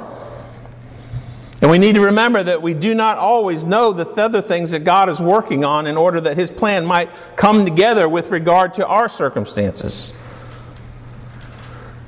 And 1.61 1.69
we 1.69 1.77
need 1.77 1.93
to 1.93 2.01
remember 2.01 2.41
that 2.41 2.63
we 2.63 2.73
do 2.73 2.95
not 2.95 3.19
always 3.19 3.63
know 3.63 3.93
the 3.93 4.09
other 4.19 4.41
things 4.41 4.71
that 4.71 4.83
God 4.83 5.07
is 5.07 5.21
working 5.21 5.63
on 5.63 5.85
in 5.85 5.97
order 5.97 6.19
that 6.19 6.35
His 6.35 6.49
plan 6.49 6.83
might 6.83 7.11
come 7.35 7.63
together 7.63 8.09
with 8.09 8.31
regard 8.31 8.73
to 8.73 8.87
our 8.87 9.07
circumstances. 9.07 10.15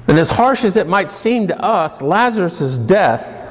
And 0.07 0.17
as 0.17 0.31
harsh 0.31 0.63
as 0.63 0.75
it 0.75 0.87
might 0.87 1.11
seem 1.11 1.45
to 1.49 1.63
us, 1.63 2.01
Lazarus' 2.01 2.79
death 2.79 3.47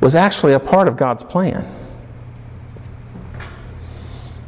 was 0.00 0.16
actually 0.16 0.54
a 0.54 0.60
part 0.60 0.88
of 0.88 0.96
God's 0.96 1.22
plan. 1.22 1.64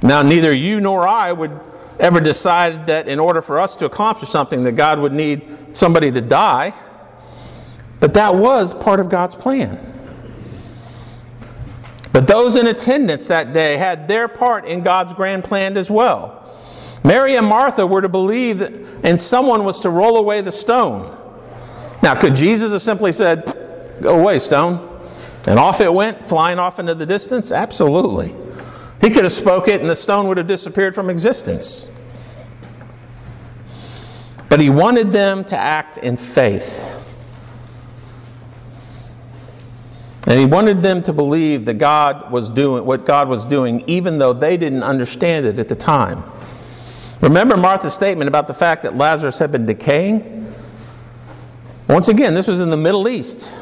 Now, 0.02 0.22
neither 0.22 0.52
you 0.52 0.80
nor 0.80 1.06
I 1.06 1.32
would 1.32 1.58
ever 1.98 2.20
decide 2.20 2.86
that 2.86 3.08
in 3.08 3.18
order 3.18 3.42
for 3.42 3.60
us 3.60 3.76
to 3.76 3.84
accomplish 3.84 4.30
something 4.30 4.64
that 4.64 4.72
God 4.72 4.98
would 5.00 5.12
need 5.12 5.76
somebody 5.76 6.10
to 6.10 6.20
die, 6.20 6.72
but 8.00 8.14
that 8.14 8.34
was 8.34 8.72
part 8.72 9.00
of 9.00 9.08
God's 9.08 9.34
plan. 9.34 9.78
But 12.12 12.26
those 12.26 12.56
in 12.56 12.66
attendance 12.66 13.28
that 13.28 13.52
day 13.52 13.76
had 13.76 14.08
their 14.08 14.26
part 14.26 14.64
in 14.64 14.80
God's 14.82 15.14
grand 15.14 15.44
plan 15.44 15.76
as 15.76 15.90
well. 15.90 16.36
Mary 17.04 17.36
and 17.36 17.46
Martha 17.46 17.86
were 17.86 18.02
to 18.02 18.08
believe 18.08 18.58
that, 18.58 18.72
and 19.04 19.20
someone 19.20 19.64
was 19.64 19.80
to 19.80 19.90
roll 19.90 20.16
away 20.16 20.40
the 20.40 20.52
stone. 20.52 21.16
Now, 22.02 22.18
could 22.18 22.34
Jesus 22.34 22.72
have 22.72 22.82
simply 22.82 23.12
said, 23.12 23.56
Go 24.00 24.18
away, 24.18 24.38
stone? 24.38 24.86
And 25.46 25.58
off 25.58 25.80
it 25.80 25.92
went, 25.92 26.24
flying 26.24 26.58
off 26.58 26.78
into 26.78 26.94
the 26.94 27.06
distance? 27.06 27.52
Absolutely. 27.52 28.34
He 29.00 29.10
could 29.10 29.24
have 29.24 29.32
spoke 29.32 29.68
it 29.68 29.80
and 29.80 29.88
the 29.88 29.96
stone 29.96 30.28
would 30.28 30.36
have 30.36 30.46
disappeared 30.46 30.94
from 30.94 31.08
existence. 31.08 31.90
But 34.48 34.60
he 34.60 34.68
wanted 34.68 35.12
them 35.12 35.44
to 35.46 35.56
act 35.56 35.96
in 35.98 36.16
faith. 36.16 36.96
And 40.26 40.38
he 40.38 40.44
wanted 40.44 40.82
them 40.82 41.02
to 41.04 41.12
believe 41.12 41.64
that 41.64 41.74
God 41.74 42.30
was 42.30 42.50
doing 42.50 42.84
what 42.84 43.06
God 43.06 43.28
was 43.28 43.46
doing, 43.46 43.82
even 43.86 44.18
though 44.18 44.32
they 44.32 44.56
didn't 44.56 44.82
understand 44.82 45.46
it 45.46 45.58
at 45.58 45.68
the 45.68 45.74
time. 45.74 46.22
Remember 47.20 47.56
Martha's 47.56 47.94
statement 47.94 48.28
about 48.28 48.48
the 48.48 48.54
fact 48.54 48.82
that 48.82 48.96
Lazarus 48.96 49.38
had 49.38 49.50
been 49.50 49.66
decaying? 49.66 50.52
Once 51.88 52.08
again, 52.08 52.34
this 52.34 52.46
was 52.46 52.60
in 52.60 52.70
the 52.70 52.76
Middle 52.76 53.08
East. 53.08 53.56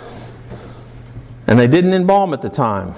And 1.46 1.58
they 1.58 1.68
didn't 1.68 1.92
embalm 1.92 2.34
at 2.34 2.42
the 2.42 2.50
time. 2.50 2.94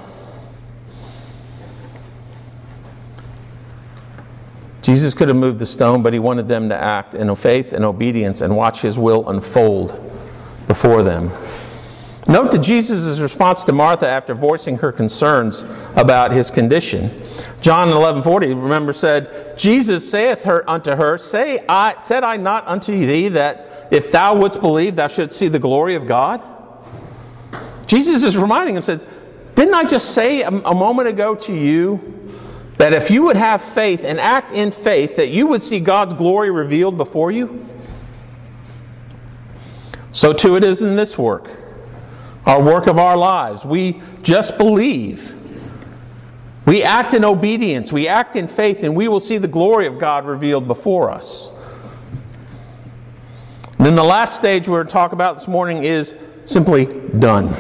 Jesus 4.83 5.13
could 5.15 5.29
have 5.29 5.37
moved 5.37 5.59
the 5.59 5.67
stone, 5.67 6.03
but 6.03 6.13
he 6.13 6.19
wanted 6.19 6.49
them 6.49 6.69
to 6.71 6.77
act 6.77 7.15
in 7.15 7.35
faith 7.37 7.73
and 7.73 7.85
obedience 7.85 8.41
and 8.41 8.57
watch 8.57 8.81
his 8.81 8.99
will 8.99 9.29
unfold 9.29 10.01
before 10.67 11.03
them. 11.03 11.31
Note 12.27 12.53
that 12.53 12.63
Jesus' 12.63 13.19
response 13.19 13.65
to 13.65 13.73
Martha 13.73 14.07
after 14.07 14.35
voicing 14.35 14.79
her 14.79 14.93
concerns 14.93 15.65
about 15.97 16.31
his 16.31 16.51
condition. 16.51 17.11
John 17.61 17.89
11:40, 17.89 18.55
remember, 18.63 18.93
said, 18.93 19.59
Jesus 19.59 20.09
saith 20.09 20.45
her 20.45 20.69
unto 20.69 20.93
her, 20.93 21.19
Say 21.19 21.65
I 21.69 21.97
said 21.99 22.23
I 22.23 22.37
not 22.37 22.69
unto 22.69 22.93
thee 22.93 23.29
that 23.29 23.89
if 23.91 24.11
thou 24.11 24.37
wouldst 24.37 24.61
believe, 24.61 24.97
thou 24.97 25.09
shouldst 25.09 25.39
see 25.39 25.49
the 25.49 25.59
glory 25.59 25.95
of 25.95 26.07
God? 26.07 26.41
Jesus 27.87 28.23
is 28.23 28.39
reminding 28.39 28.77
him, 28.77 28.83
said, 28.83 29.05
Didn't 29.57 29.75
I 29.75 29.85
just 29.85 30.15
say 30.15 30.43
a, 30.43 30.51
a 30.51 30.75
moment 30.75 31.09
ago 31.09 31.35
to 31.35 31.53
you 31.53 32.20
that 32.81 32.95
if 32.95 33.11
you 33.11 33.25
would 33.25 33.37
have 33.37 33.61
faith 33.61 34.05
and 34.07 34.19
act 34.19 34.53
in 34.53 34.71
faith, 34.71 35.17
that 35.17 35.29
you 35.29 35.47
would 35.49 35.63
see 35.63 35.81
God's 35.81 36.15
glory 36.15 36.51
revealed 36.51 36.97
before 36.97 37.31
you? 37.31 37.67
So 40.13 40.33
too 40.33 40.57
it 40.57 40.65
is 40.65 40.81
in 40.81 40.97
this 40.97 41.19
work 41.19 41.49
our 42.47 42.63
work 42.63 42.87
of 42.87 42.99
our 42.99 43.19
lives. 43.19 43.67
We 43.67 44.01
just 44.23 44.57
believe. 44.57 45.37
We 46.65 46.83
act 46.83 47.13
in 47.13 47.23
obedience, 47.23 47.93
we 47.93 48.09
act 48.09 48.35
in 48.35 48.49
faith, 48.49 48.83
and 48.83 48.97
we 48.97 49.09
will 49.09 49.21
see 49.21 49.37
the 49.37 49.47
glory 49.47 49.87
of 49.87 49.99
God 49.99 50.25
revealed 50.25 50.67
before 50.67 51.11
us. 51.11 51.53
And 53.77 53.87
then 53.87 53.95
the 53.95 54.03
last 54.03 54.37
stage 54.37 54.69
we're 54.69 54.79
going 54.79 54.87
to 54.87 54.93
talk 54.93 55.13
about 55.13 55.35
this 55.37 55.47
morning 55.47 55.85
is 55.85 56.17
simply 56.47 56.87
done. 56.87 57.55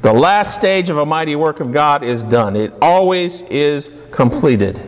The 0.00 0.12
last 0.12 0.54
stage 0.54 0.90
of 0.90 0.98
a 0.98 1.04
mighty 1.04 1.34
work 1.34 1.58
of 1.58 1.72
God 1.72 2.04
is 2.04 2.22
done. 2.22 2.54
It 2.54 2.72
always 2.80 3.42
is 3.42 3.90
completed. 4.12 4.80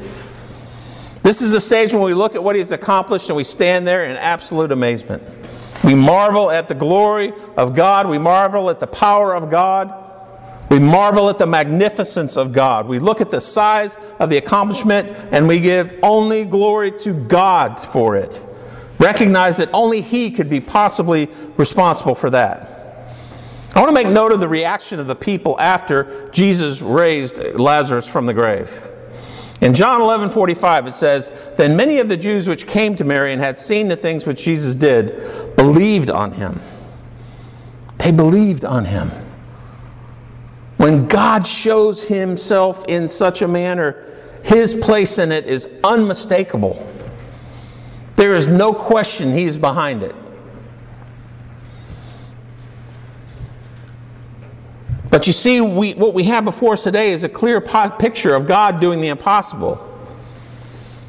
This 1.22 1.42
is 1.42 1.52
the 1.52 1.60
stage 1.60 1.92
when 1.92 2.02
we 2.02 2.14
look 2.14 2.34
at 2.34 2.42
what 2.42 2.54
He's 2.54 2.70
accomplished 2.70 3.28
and 3.28 3.36
we 3.36 3.44
stand 3.44 3.86
there 3.86 4.04
in 4.08 4.16
absolute 4.16 4.70
amazement. 4.70 5.22
We 5.82 5.94
marvel 5.94 6.50
at 6.50 6.68
the 6.68 6.74
glory 6.74 7.32
of 7.56 7.74
God. 7.74 8.08
We 8.08 8.18
marvel 8.18 8.70
at 8.70 8.80
the 8.80 8.86
power 8.86 9.34
of 9.34 9.50
God. 9.50 9.92
We 10.70 10.78
marvel 10.78 11.28
at 11.28 11.38
the 11.38 11.46
magnificence 11.46 12.36
of 12.36 12.52
God. 12.52 12.86
We 12.86 13.00
look 13.00 13.20
at 13.20 13.30
the 13.30 13.40
size 13.40 13.96
of 14.20 14.30
the 14.30 14.36
accomplishment 14.36 15.08
and 15.32 15.48
we 15.48 15.58
give 15.60 15.92
only 16.04 16.44
glory 16.44 16.92
to 17.00 17.12
God 17.12 17.80
for 17.80 18.16
it. 18.16 18.40
Recognize 19.00 19.56
that 19.56 19.70
only 19.72 20.02
He 20.02 20.30
could 20.30 20.48
be 20.48 20.60
possibly 20.60 21.28
responsible 21.56 22.14
for 22.14 22.30
that. 22.30 22.79
I 23.74 23.78
want 23.80 23.88
to 23.88 23.94
make 23.94 24.12
note 24.12 24.32
of 24.32 24.40
the 24.40 24.48
reaction 24.48 24.98
of 24.98 25.06
the 25.06 25.14
people 25.14 25.58
after 25.60 26.28
Jesus 26.30 26.82
raised 26.82 27.38
Lazarus 27.38 28.08
from 28.08 28.26
the 28.26 28.34
grave. 28.34 28.86
In 29.60 29.74
John 29.74 30.00
11 30.00 30.30
45, 30.30 30.86
it 30.86 30.92
says, 30.92 31.30
Then 31.56 31.76
many 31.76 31.98
of 31.98 32.08
the 32.08 32.16
Jews 32.16 32.48
which 32.48 32.66
came 32.66 32.96
to 32.96 33.04
Mary 33.04 33.32
and 33.32 33.40
had 33.40 33.58
seen 33.58 33.88
the 33.88 33.96
things 33.96 34.26
which 34.26 34.44
Jesus 34.44 34.74
did 34.74 35.56
believed 35.56 36.10
on 36.10 36.32
him. 36.32 36.60
They 37.98 38.10
believed 38.10 38.64
on 38.64 38.86
him. 38.86 39.10
When 40.78 41.06
God 41.06 41.46
shows 41.46 42.02
himself 42.02 42.86
in 42.88 43.06
such 43.06 43.42
a 43.42 43.48
manner, 43.48 44.02
his 44.42 44.74
place 44.74 45.18
in 45.18 45.30
it 45.30 45.44
is 45.44 45.68
unmistakable. 45.84 46.88
There 48.14 48.34
is 48.34 48.46
no 48.46 48.72
question 48.72 49.30
he 49.30 49.44
is 49.44 49.58
behind 49.58 50.02
it. 50.02 50.14
But 55.10 55.26
you 55.26 55.32
see, 55.32 55.60
we, 55.60 55.94
what 55.94 56.14
we 56.14 56.24
have 56.24 56.44
before 56.44 56.74
us 56.74 56.84
today 56.84 57.12
is 57.12 57.24
a 57.24 57.28
clear 57.28 57.60
po- 57.60 57.90
picture 57.90 58.34
of 58.34 58.46
God 58.46 58.80
doing 58.80 59.00
the 59.00 59.08
impossible. 59.08 59.86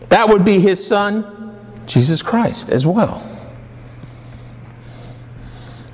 That 0.09 0.27
would 0.27 0.43
be 0.43 0.59
his 0.59 0.85
son, 0.85 1.55
Jesus 1.85 2.21
Christ, 2.23 2.69
as 2.69 2.85
well. 2.85 3.27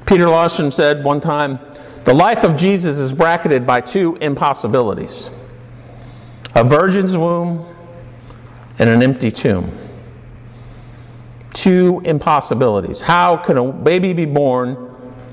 Peter 0.06 0.30
Lawson 0.30 0.72
said 0.72 1.04
one 1.04 1.20
time 1.20 1.60
the 2.06 2.14
life 2.14 2.46
of 2.46 2.56
Jesus 2.56 2.98
is 2.98 3.12
bracketed 3.12 3.68
by 3.68 3.82
two 3.82 4.18
impossibilities 4.22 5.30
a 6.56 6.64
virgin's 6.64 7.16
womb 7.16 7.64
and 8.80 8.90
an 8.90 9.04
empty 9.04 9.30
tomb. 9.30 9.70
Two 11.54 12.02
impossibilities. 12.06 13.02
How 13.02 13.38
can 13.38 13.58
a 13.58 13.72
baby 13.72 14.14
be 14.14 14.26
born 14.26 14.76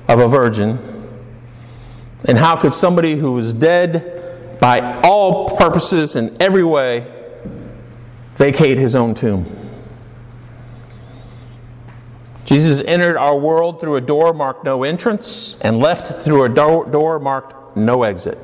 of 0.07 0.19
a 0.19 0.27
virgin? 0.27 0.77
And 2.27 2.37
how 2.37 2.55
could 2.55 2.73
somebody 2.73 3.15
who 3.15 3.33
was 3.33 3.53
dead 3.53 4.59
by 4.59 5.01
all 5.01 5.55
purposes 5.55 6.15
in 6.15 6.35
every 6.41 6.63
way 6.63 7.05
vacate 8.35 8.77
his 8.77 8.95
own 8.95 9.13
tomb? 9.13 9.45
Jesus 12.45 12.83
entered 12.87 13.17
our 13.17 13.37
world 13.37 13.79
through 13.79 13.95
a 13.95 14.01
door 14.01 14.33
marked 14.33 14.63
no 14.63 14.83
entrance 14.83 15.57
and 15.61 15.77
left 15.77 16.07
through 16.23 16.43
a 16.43 16.49
door 16.49 17.19
marked 17.19 17.75
no 17.75 18.03
exit. 18.03 18.37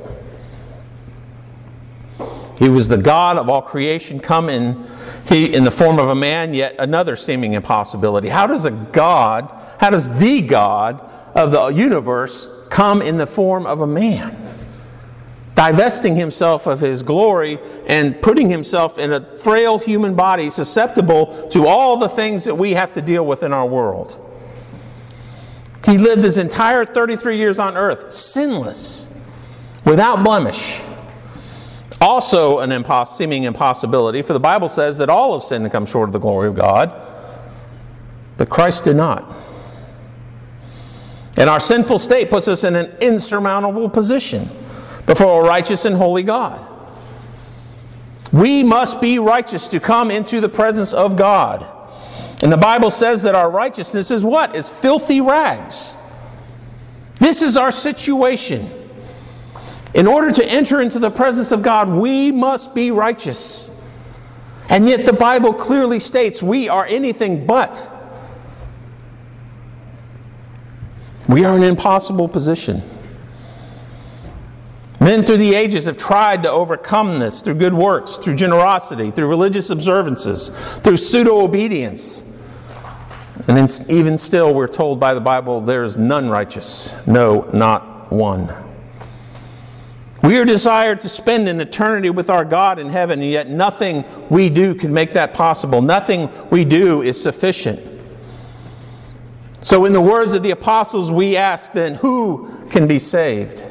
He 2.57 2.69
was 2.69 2.87
the 2.87 2.97
God 2.97 3.37
of 3.37 3.49
all 3.49 3.61
creation 3.61 4.19
come 4.19 4.47
in, 4.47 4.85
he, 5.27 5.53
in 5.53 5.63
the 5.63 5.71
form 5.71 5.97
of 5.97 6.09
a 6.09 6.15
man, 6.15 6.53
yet 6.53 6.75
another 6.77 7.15
seeming 7.15 7.53
impossibility. 7.53 8.29
How 8.29 8.45
does 8.45 8.65
a 8.65 8.71
God, 8.71 9.51
how 9.79 9.89
does 9.89 10.19
the 10.19 10.41
God 10.41 10.99
of 11.33 11.51
the 11.51 11.67
universe 11.67 12.49
come 12.71 13.01
in 13.01 13.17
the 13.17 13.27
form 13.27 13.67
of 13.67 13.81
a 13.81 13.85
man, 13.87 14.35
divesting 15.53 16.15
himself 16.15 16.65
of 16.65 16.79
his 16.79 17.03
glory 17.03 17.59
and 17.85 18.19
putting 18.21 18.49
himself 18.49 18.97
in 18.97 19.11
a 19.13 19.37
frail 19.39 19.77
human 19.77 20.15
body 20.15 20.49
susceptible 20.49 21.47
to 21.49 21.67
all 21.67 21.97
the 21.97 22.09
things 22.09 22.45
that 22.45 22.55
we 22.55 22.71
have 22.71 22.93
to 22.93 23.01
deal 23.01 23.25
with 23.25 23.43
in 23.43 23.53
our 23.53 23.67
world. 23.67 24.17
He 25.85 25.97
lived 25.97 26.23
his 26.23 26.37
entire 26.37 26.85
33 26.85 27.37
years 27.37 27.59
on 27.59 27.75
earth 27.75 28.11
sinless, 28.13 29.13
without 29.83 30.23
blemish. 30.23 30.81
Also, 31.99 32.59
an 32.59 32.69
impos- 32.69 33.09
seeming 33.09 33.43
impossibility, 33.43 34.21
for 34.21 34.33
the 34.33 34.39
Bible 34.39 34.69
says 34.69 34.97
that 34.99 35.09
all 35.09 35.33
have 35.33 35.43
sinned 35.43 35.65
and 35.65 35.71
come 35.71 35.85
short 35.85 36.07
of 36.07 36.13
the 36.13 36.19
glory 36.19 36.47
of 36.47 36.55
God, 36.55 36.93
but 38.37 38.49
Christ 38.49 38.85
did 38.85 38.95
not. 38.95 39.35
And 41.37 41.49
our 41.49 41.59
sinful 41.59 41.99
state 41.99 42.29
puts 42.29 42.47
us 42.47 42.63
in 42.63 42.75
an 42.75 42.91
insurmountable 43.01 43.89
position 43.89 44.49
before 45.05 45.43
a 45.43 45.47
righteous 45.47 45.85
and 45.85 45.95
holy 45.95 46.23
God. 46.23 46.67
We 48.31 48.63
must 48.63 49.01
be 49.01 49.19
righteous 49.19 49.67
to 49.69 49.79
come 49.79 50.11
into 50.11 50.39
the 50.39 50.49
presence 50.49 50.93
of 50.93 51.15
God. 51.15 51.65
And 52.43 52.51
the 52.51 52.57
Bible 52.57 52.89
says 52.89 53.23
that 53.23 53.35
our 53.35 53.49
righteousness 53.49 54.09
is 54.09 54.23
what? 54.23 54.55
Is 54.55 54.69
filthy 54.69 55.21
rags. 55.21 55.97
This 57.15 57.41
is 57.41 57.55
our 57.55 57.71
situation. 57.71 58.69
In 59.93 60.07
order 60.07 60.31
to 60.31 60.45
enter 60.51 60.81
into 60.81 60.99
the 60.99 61.11
presence 61.11 61.51
of 61.51 61.61
God, 61.61 61.89
we 61.89 62.31
must 62.31 62.73
be 62.73 62.91
righteous. 62.91 63.69
And 64.69 64.87
yet 64.87 65.05
the 65.05 65.13
Bible 65.13 65.53
clearly 65.53 65.99
states 65.99 66.41
we 66.41 66.69
are 66.69 66.85
anything 66.85 67.45
but. 67.45 67.87
We 71.31 71.45
are 71.45 71.55
in 71.55 71.63
an 71.63 71.69
impossible 71.69 72.27
position. 72.27 72.81
Men 74.99 75.23
through 75.23 75.37
the 75.37 75.55
ages 75.55 75.85
have 75.85 75.95
tried 75.95 76.43
to 76.43 76.51
overcome 76.51 77.19
this 77.19 77.41
through 77.41 77.55
good 77.55 77.73
works, 77.73 78.17
through 78.17 78.35
generosity, 78.35 79.11
through 79.11 79.29
religious 79.29 79.69
observances, 79.69 80.49
through 80.79 80.97
pseudo 80.97 81.41
obedience. 81.41 82.23
And 83.47 83.71
even 83.89 84.17
still, 84.17 84.53
we're 84.53 84.67
told 84.67 84.99
by 84.99 85.13
the 85.13 85.21
Bible 85.21 85.61
there 85.61 85.85
is 85.85 85.95
none 85.95 86.29
righteous. 86.29 86.95
No, 87.07 87.49
not 87.53 88.11
one. 88.11 88.53
We 90.21 90.37
are 90.37 90.45
desired 90.45 90.99
to 90.99 91.09
spend 91.09 91.47
an 91.47 91.61
eternity 91.61 92.11
with 92.11 92.29
our 92.29 92.45
God 92.45 92.77
in 92.77 92.87
heaven, 92.87 93.21
and 93.21 93.31
yet 93.31 93.47
nothing 93.49 94.03
we 94.29 94.49
do 94.49 94.75
can 94.75 94.93
make 94.93 95.13
that 95.13 95.33
possible. 95.33 95.81
Nothing 95.81 96.29
we 96.51 96.63
do 96.63 97.01
is 97.01 97.19
sufficient. 97.19 97.90
So, 99.63 99.85
in 99.85 99.93
the 99.93 100.01
words 100.01 100.33
of 100.33 100.41
the 100.41 100.51
apostles, 100.51 101.11
we 101.11 101.37
ask 101.37 101.71
then, 101.73 101.95
who 101.95 102.49
can 102.69 102.87
be 102.87 102.97
saved? 102.97 103.63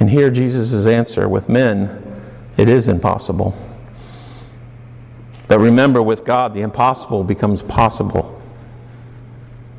And 0.00 0.08
here 0.08 0.30
Jesus' 0.30 0.86
answer 0.86 1.28
with 1.28 1.48
men, 1.48 2.22
it 2.56 2.68
is 2.68 2.88
impossible. 2.88 3.54
But 5.46 5.58
remember, 5.58 6.02
with 6.02 6.24
God, 6.24 6.54
the 6.54 6.62
impossible 6.62 7.24
becomes 7.24 7.62
possible. 7.62 8.40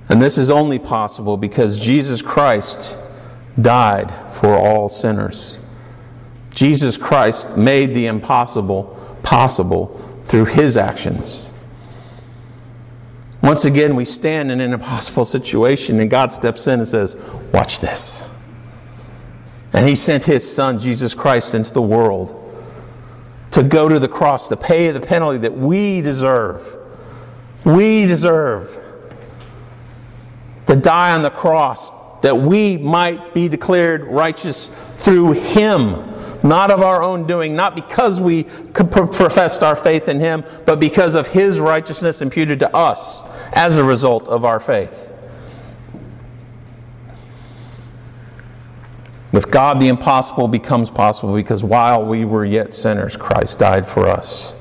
And 0.09 0.21
this 0.21 0.37
is 0.37 0.49
only 0.49 0.79
possible 0.79 1.37
because 1.37 1.79
Jesus 1.79 2.21
Christ 2.21 2.99
died 3.59 4.11
for 4.33 4.55
all 4.55 4.89
sinners. 4.89 5.59
Jesus 6.51 6.97
Christ 6.97 7.57
made 7.57 7.93
the 7.93 8.07
impossible 8.07 8.97
possible 9.23 9.87
through 10.25 10.45
his 10.45 10.77
actions. 10.77 11.48
Once 13.41 13.65
again, 13.65 13.95
we 13.95 14.05
stand 14.05 14.51
in 14.51 14.59
an 14.59 14.73
impossible 14.73 15.25
situation, 15.25 15.99
and 15.99 16.09
God 16.09 16.31
steps 16.31 16.67
in 16.67 16.79
and 16.79 16.87
says, 16.87 17.15
Watch 17.53 17.79
this. 17.79 18.27
And 19.73 19.87
He 19.87 19.95
sent 19.95 20.25
His 20.25 20.49
Son, 20.51 20.79
Jesus 20.79 21.13
Christ, 21.13 21.53
into 21.53 21.73
the 21.73 21.81
world 21.81 22.35
to 23.51 23.63
go 23.63 23.87
to 23.89 23.97
the 23.97 24.07
cross, 24.07 24.47
to 24.49 24.57
pay 24.57 24.91
the 24.91 24.99
penalty 24.99 25.39
that 25.39 25.57
we 25.57 26.01
deserve. 26.01 26.75
We 27.65 28.05
deserve. 28.05 28.79
to 30.67 30.75
die 30.75 31.15
on 31.15 31.23
the 31.23 31.31
cross 31.31 31.91
that 32.21 32.35
we 32.35 32.77
might 32.77 33.33
be 33.33 33.47
declared 33.47 34.03
righteous 34.03 34.67
through 34.67 35.31
Him, 35.31 36.08
not 36.43 36.71
of 36.71 36.81
our 36.81 37.03
own 37.03 37.27
doing, 37.27 37.55
not 37.55 37.75
because 37.75 38.21
we 38.21 38.43
professed 38.73 39.63
our 39.63 39.75
faith 39.75 40.07
in 40.07 40.19
Him, 40.19 40.43
but 40.65 40.79
because 40.79 41.15
of 41.15 41.27
His 41.27 41.59
righteousness 41.59 42.21
imputed 42.21 42.59
to 42.59 42.75
us 42.75 43.23
as 43.53 43.77
a 43.77 43.83
result 43.83 44.27
of 44.27 44.45
our 44.45 44.59
faith. 44.59 45.13
With 49.31 49.51
God, 49.51 49.79
the 49.79 49.89
impossible 49.89 50.47
becomes 50.47 50.89
possible 50.89 51.35
because 51.35 51.63
while 51.63 52.03
we 52.03 52.25
were 52.25 52.45
yet 52.45 52.73
sinners, 52.73 53.15
Christ 53.15 53.59
died 53.59 53.85
for 53.85 54.07
us. 54.07 54.55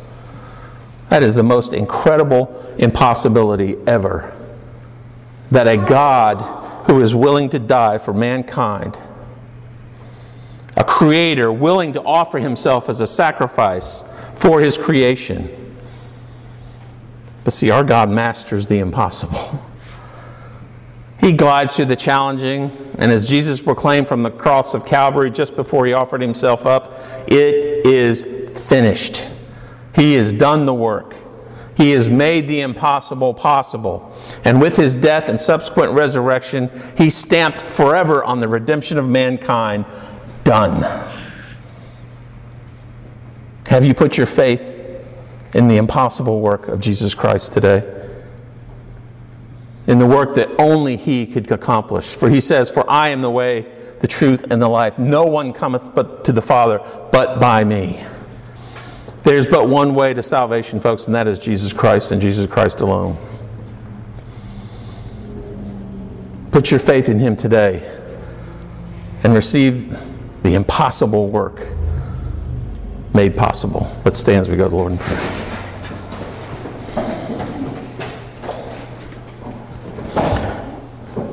That 1.08 1.22
is 1.22 1.34
the 1.34 1.42
most 1.42 1.72
incredible 1.72 2.54
impossibility 2.78 3.76
ever. 3.86 4.36
That 5.50 5.66
a 5.66 5.78
God 5.78 6.86
who 6.86 7.00
is 7.00 7.14
willing 7.14 7.48
to 7.50 7.58
die 7.58 7.96
for 7.96 8.12
mankind, 8.12 8.98
a 10.78 10.84
creator 10.84 11.52
willing 11.52 11.92
to 11.92 12.02
offer 12.02 12.38
himself 12.38 12.88
as 12.88 13.00
a 13.00 13.06
sacrifice 13.06 14.04
for 14.34 14.60
his 14.60 14.78
creation. 14.78 15.48
But 17.42 17.52
see, 17.52 17.70
our 17.70 17.82
God 17.82 18.08
masters 18.08 18.66
the 18.66 18.78
impossible. 18.78 19.64
He 21.20 21.32
glides 21.32 21.74
through 21.74 21.86
the 21.86 21.96
challenging, 21.96 22.70
and 22.96 23.10
as 23.10 23.28
Jesus 23.28 23.60
proclaimed 23.60 24.06
from 24.06 24.22
the 24.22 24.30
cross 24.30 24.72
of 24.72 24.86
Calvary 24.86 25.32
just 25.32 25.56
before 25.56 25.84
he 25.84 25.92
offered 25.92 26.22
himself 26.22 26.64
up, 26.64 26.94
it 27.26 27.84
is 27.84 28.22
finished. 28.68 29.28
He 29.96 30.14
has 30.14 30.32
done 30.32 30.64
the 30.64 30.74
work. 30.74 31.16
He 31.76 31.90
has 31.92 32.08
made 32.08 32.48
the 32.48 32.60
impossible 32.60 33.34
possible. 33.34 34.12
And 34.44 34.60
with 34.60 34.76
his 34.76 34.94
death 34.94 35.28
and 35.28 35.40
subsequent 35.40 35.92
resurrection, 35.92 36.70
he 36.96 37.10
stamped 37.10 37.62
forever 37.62 38.22
on 38.22 38.40
the 38.40 38.48
redemption 38.48 38.96
of 38.96 39.08
mankind 39.08 39.86
done. 40.48 40.82
Have 43.68 43.84
you 43.84 43.92
put 43.92 44.16
your 44.16 44.26
faith 44.26 44.76
in 45.54 45.68
the 45.68 45.76
impossible 45.76 46.40
work 46.40 46.68
of 46.68 46.80
Jesus 46.80 47.14
Christ 47.14 47.52
today? 47.52 47.94
in 49.88 49.98
the 49.98 50.06
work 50.06 50.34
that 50.34 50.48
only 50.60 50.96
He 50.96 51.26
could 51.26 51.50
accomplish. 51.50 52.14
For 52.14 52.28
He 52.28 52.42
says, 52.42 52.70
For 52.70 52.88
I 52.88 53.08
am 53.08 53.22
the 53.22 53.30
way, 53.30 53.66
the 54.00 54.06
truth, 54.06 54.44
and 54.50 54.60
the 54.60 54.68
life. 54.68 54.98
No 54.98 55.24
one 55.24 55.52
cometh 55.52 55.94
but 55.94 56.24
to 56.26 56.32
the 56.32 56.42
Father 56.42 56.78
but 57.10 57.40
by 57.40 57.64
me. 57.64 58.04
There's 59.24 59.48
but 59.48 59.68
one 59.68 59.94
way 59.94 60.12
to 60.12 60.22
salvation, 60.22 60.78
folks, 60.78 61.06
and 61.06 61.14
that 61.14 61.26
is 61.26 61.38
Jesus 61.38 61.72
Christ 61.72 62.12
and 62.12 62.20
Jesus 62.20 62.46
Christ 62.46 62.82
alone. 62.82 63.16
Put 66.52 66.70
your 66.70 66.80
faith 66.80 67.08
in 67.08 67.18
Him 67.18 67.34
today 67.34 67.90
and 69.24 69.32
receive 69.32 69.98
the 70.42 70.54
impossible 70.54 71.28
work 71.28 71.66
made 73.14 73.36
possible. 73.36 73.90
Let's 74.04 74.18
stand 74.18 74.42
as 74.42 74.48
we 74.48 74.56
go 74.56 74.64
to 74.64 74.70
the 74.70 74.76
Lord 74.76 74.92
in 74.92 74.98
prayer. 74.98 75.44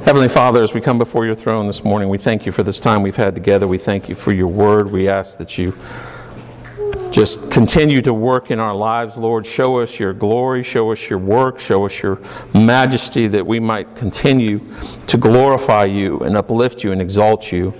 Heavenly 0.05 0.29
Father, 0.29 0.61
as 0.61 0.71
we 0.71 0.81
come 0.81 0.99
before 0.99 1.25
your 1.25 1.33
throne 1.33 1.65
this 1.65 1.83
morning, 1.83 2.09
we 2.09 2.19
thank 2.19 2.45
you 2.45 2.51
for 2.51 2.61
this 2.61 2.79
time 2.79 3.01
we've 3.01 3.15
had 3.15 3.33
together. 3.33 3.67
We 3.67 3.79
thank 3.79 4.07
you 4.07 4.13
for 4.13 4.31
your 4.31 4.47
word. 4.47 4.91
We 4.91 5.09
ask 5.09 5.39
that 5.39 5.57
you 5.57 5.75
just 7.11 7.49
continue 7.49 8.01
to 8.03 8.13
work 8.13 8.51
in 8.51 8.59
our 8.59 8.75
lives, 8.75 9.17
Lord. 9.17 9.45
Show 9.45 9.79
us 9.79 9.99
your 9.99 10.13
glory, 10.13 10.63
show 10.63 10.91
us 10.91 11.09
your 11.09 11.17
work, 11.17 11.59
show 11.59 11.85
us 11.85 12.03
your 12.03 12.19
majesty, 12.53 13.27
that 13.29 13.47
we 13.47 13.59
might 13.59 13.95
continue 13.95 14.59
to 15.07 15.17
glorify 15.17 15.85
you 15.85 16.19
and 16.19 16.35
uplift 16.37 16.83
you 16.83 16.91
and 16.91 17.01
exalt 17.01 17.51
you. 17.51 17.73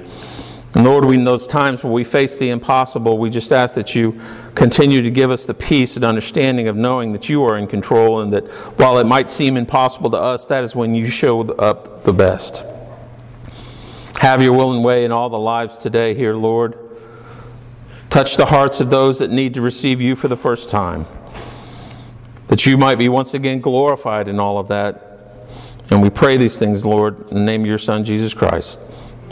And 0.75 0.83
Lord, 0.83 1.05
in 1.05 1.23
those 1.23 1.47
times 1.47 1.83
where 1.85 1.93
we 1.93 2.03
face 2.03 2.35
the 2.35 2.49
impossible, 2.49 3.17
we 3.17 3.29
just 3.29 3.53
ask 3.53 3.75
that 3.75 3.95
you 3.95 4.19
continue 4.55 5.01
to 5.01 5.09
give 5.09 5.31
us 5.31 5.45
the 5.45 5.53
peace 5.53 5.95
and 5.95 6.03
understanding 6.03 6.67
of 6.67 6.75
knowing 6.75 7.13
that 7.13 7.29
you 7.29 7.45
are 7.45 7.57
in 7.57 7.65
control 7.65 8.19
and 8.19 8.33
that 8.33 8.45
while 8.77 8.97
it 8.97 9.05
might 9.05 9.29
seem 9.29 9.55
impossible 9.55 10.09
to 10.09 10.17
us, 10.17 10.43
that 10.45 10.65
is 10.65 10.75
when 10.75 10.93
you 10.93 11.07
show 11.07 11.41
up 11.53 12.03
the 12.03 12.11
best. 12.11 12.65
Have 14.17 14.43
your 14.43 14.51
will 14.51 14.73
and 14.73 14.83
way 14.83 15.05
in 15.05 15.13
all 15.13 15.29
the 15.29 15.39
lives 15.39 15.77
today 15.77 16.13
here, 16.13 16.33
Lord. 16.35 16.77
Touch 18.09 18.35
the 18.35 18.45
hearts 18.45 18.81
of 18.81 18.89
those 18.89 19.19
that 19.19 19.31
need 19.31 19.53
to 19.53 19.61
receive 19.61 20.01
you 20.01 20.15
for 20.17 20.27
the 20.27 20.38
first 20.38 20.69
time, 20.69 21.05
that 22.47 22.65
you 22.65 22.77
might 22.77 22.95
be 22.95 23.07
once 23.07 23.33
again 23.33 23.59
glorified 23.59 24.27
in 24.27 24.41
all 24.41 24.57
of 24.57 24.67
that. 24.67 25.19
And 25.89 26.01
we 26.01 26.09
pray 26.09 26.35
these 26.35 26.59
things, 26.59 26.85
Lord, 26.85 27.29
in 27.29 27.35
the 27.35 27.43
name 27.43 27.61
of 27.61 27.67
your 27.67 27.77
Son, 27.77 28.03
Jesus 28.03 28.33
Christ. 28.33 28.81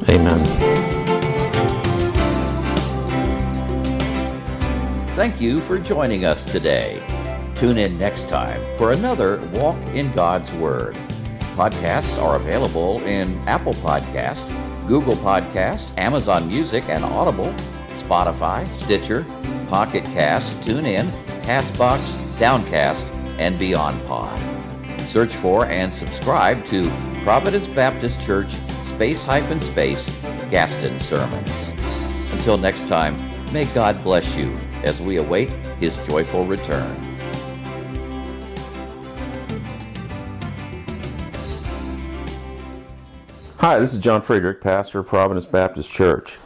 Amen. 0.07 0.82
Thank 5.13 5.39
you 5.39 5.61
for 5.61 5.77
joining 5.77 6.25
us 6.25 6.43
today. 6.43 7.05
Tune 7.53 7.77
in 7.77 7.99
next 7.99 8.27
time 8.27 8.75
for 8.75 8.93
another 8.93 9.37
Walk 9.53 9.79
in 9.89 10.11
God's 10.11 10.51
Word. 10.53 10.95
Podcasts 11.53 12.19
are 12.19 12.35
available 12.35 12.99
in 13.03 13.37
Apple 13.47 13.75
Podcast, 13.75 14.49
Google 14.87 15.13
Podcast, 15.17 15.95
Amazon 15.99 16.47
Music 16.47 16.83
and 16.89 17.05
Audible, 17.05 17.53
Spotify, 17.89 18.67
Stitcher, 18.69 19.23
Pocket 19.67 20.03
Cast, 20.05 20.67
TuneIn, 20.67 21.05
Castbox, 21.43 22.39
Downcast, 22.39 23.07
and 23.37 23.59
Beyond 23.59 24.03
Pod. 24.05 24.39
Search 25.01 25.35
for 25.35 25.67
and 25.67 25.93
subscribe 25.93 26.65
to 26.65 26.89
Providence 27.21 27.67
Baptist 27.67 28.25
Church 28.25 28.49
space 28.81 29.23
hyphen 29.23 29.59
space 29.59 30.09
Gaston 30.49 30.97
Sermons. 30.97 31.71
Until 32.31 32.57
next 32.57 32.87
time, 32.87 33.15
may 33.53 33.65
God 33.65 34.03
bless 34.03 34.35
you 34.35 34.59
as 34.83 35.01
we 35.01 35.17
await 35.17 35.49
his 35.79 35.97
joyful 36.05 36.45
return. 36.45 37.13
Hi, 43.57 43.79
this 43.79 43.93
is 43.93 43.99
John 43.99 44.21
Friederich, 44.21 44.59
pastor 44.59 44.99
of 44.99 45.07
Providence 45.07 45.45
Baptist 45.45 45.89
Church. 45.89 46.37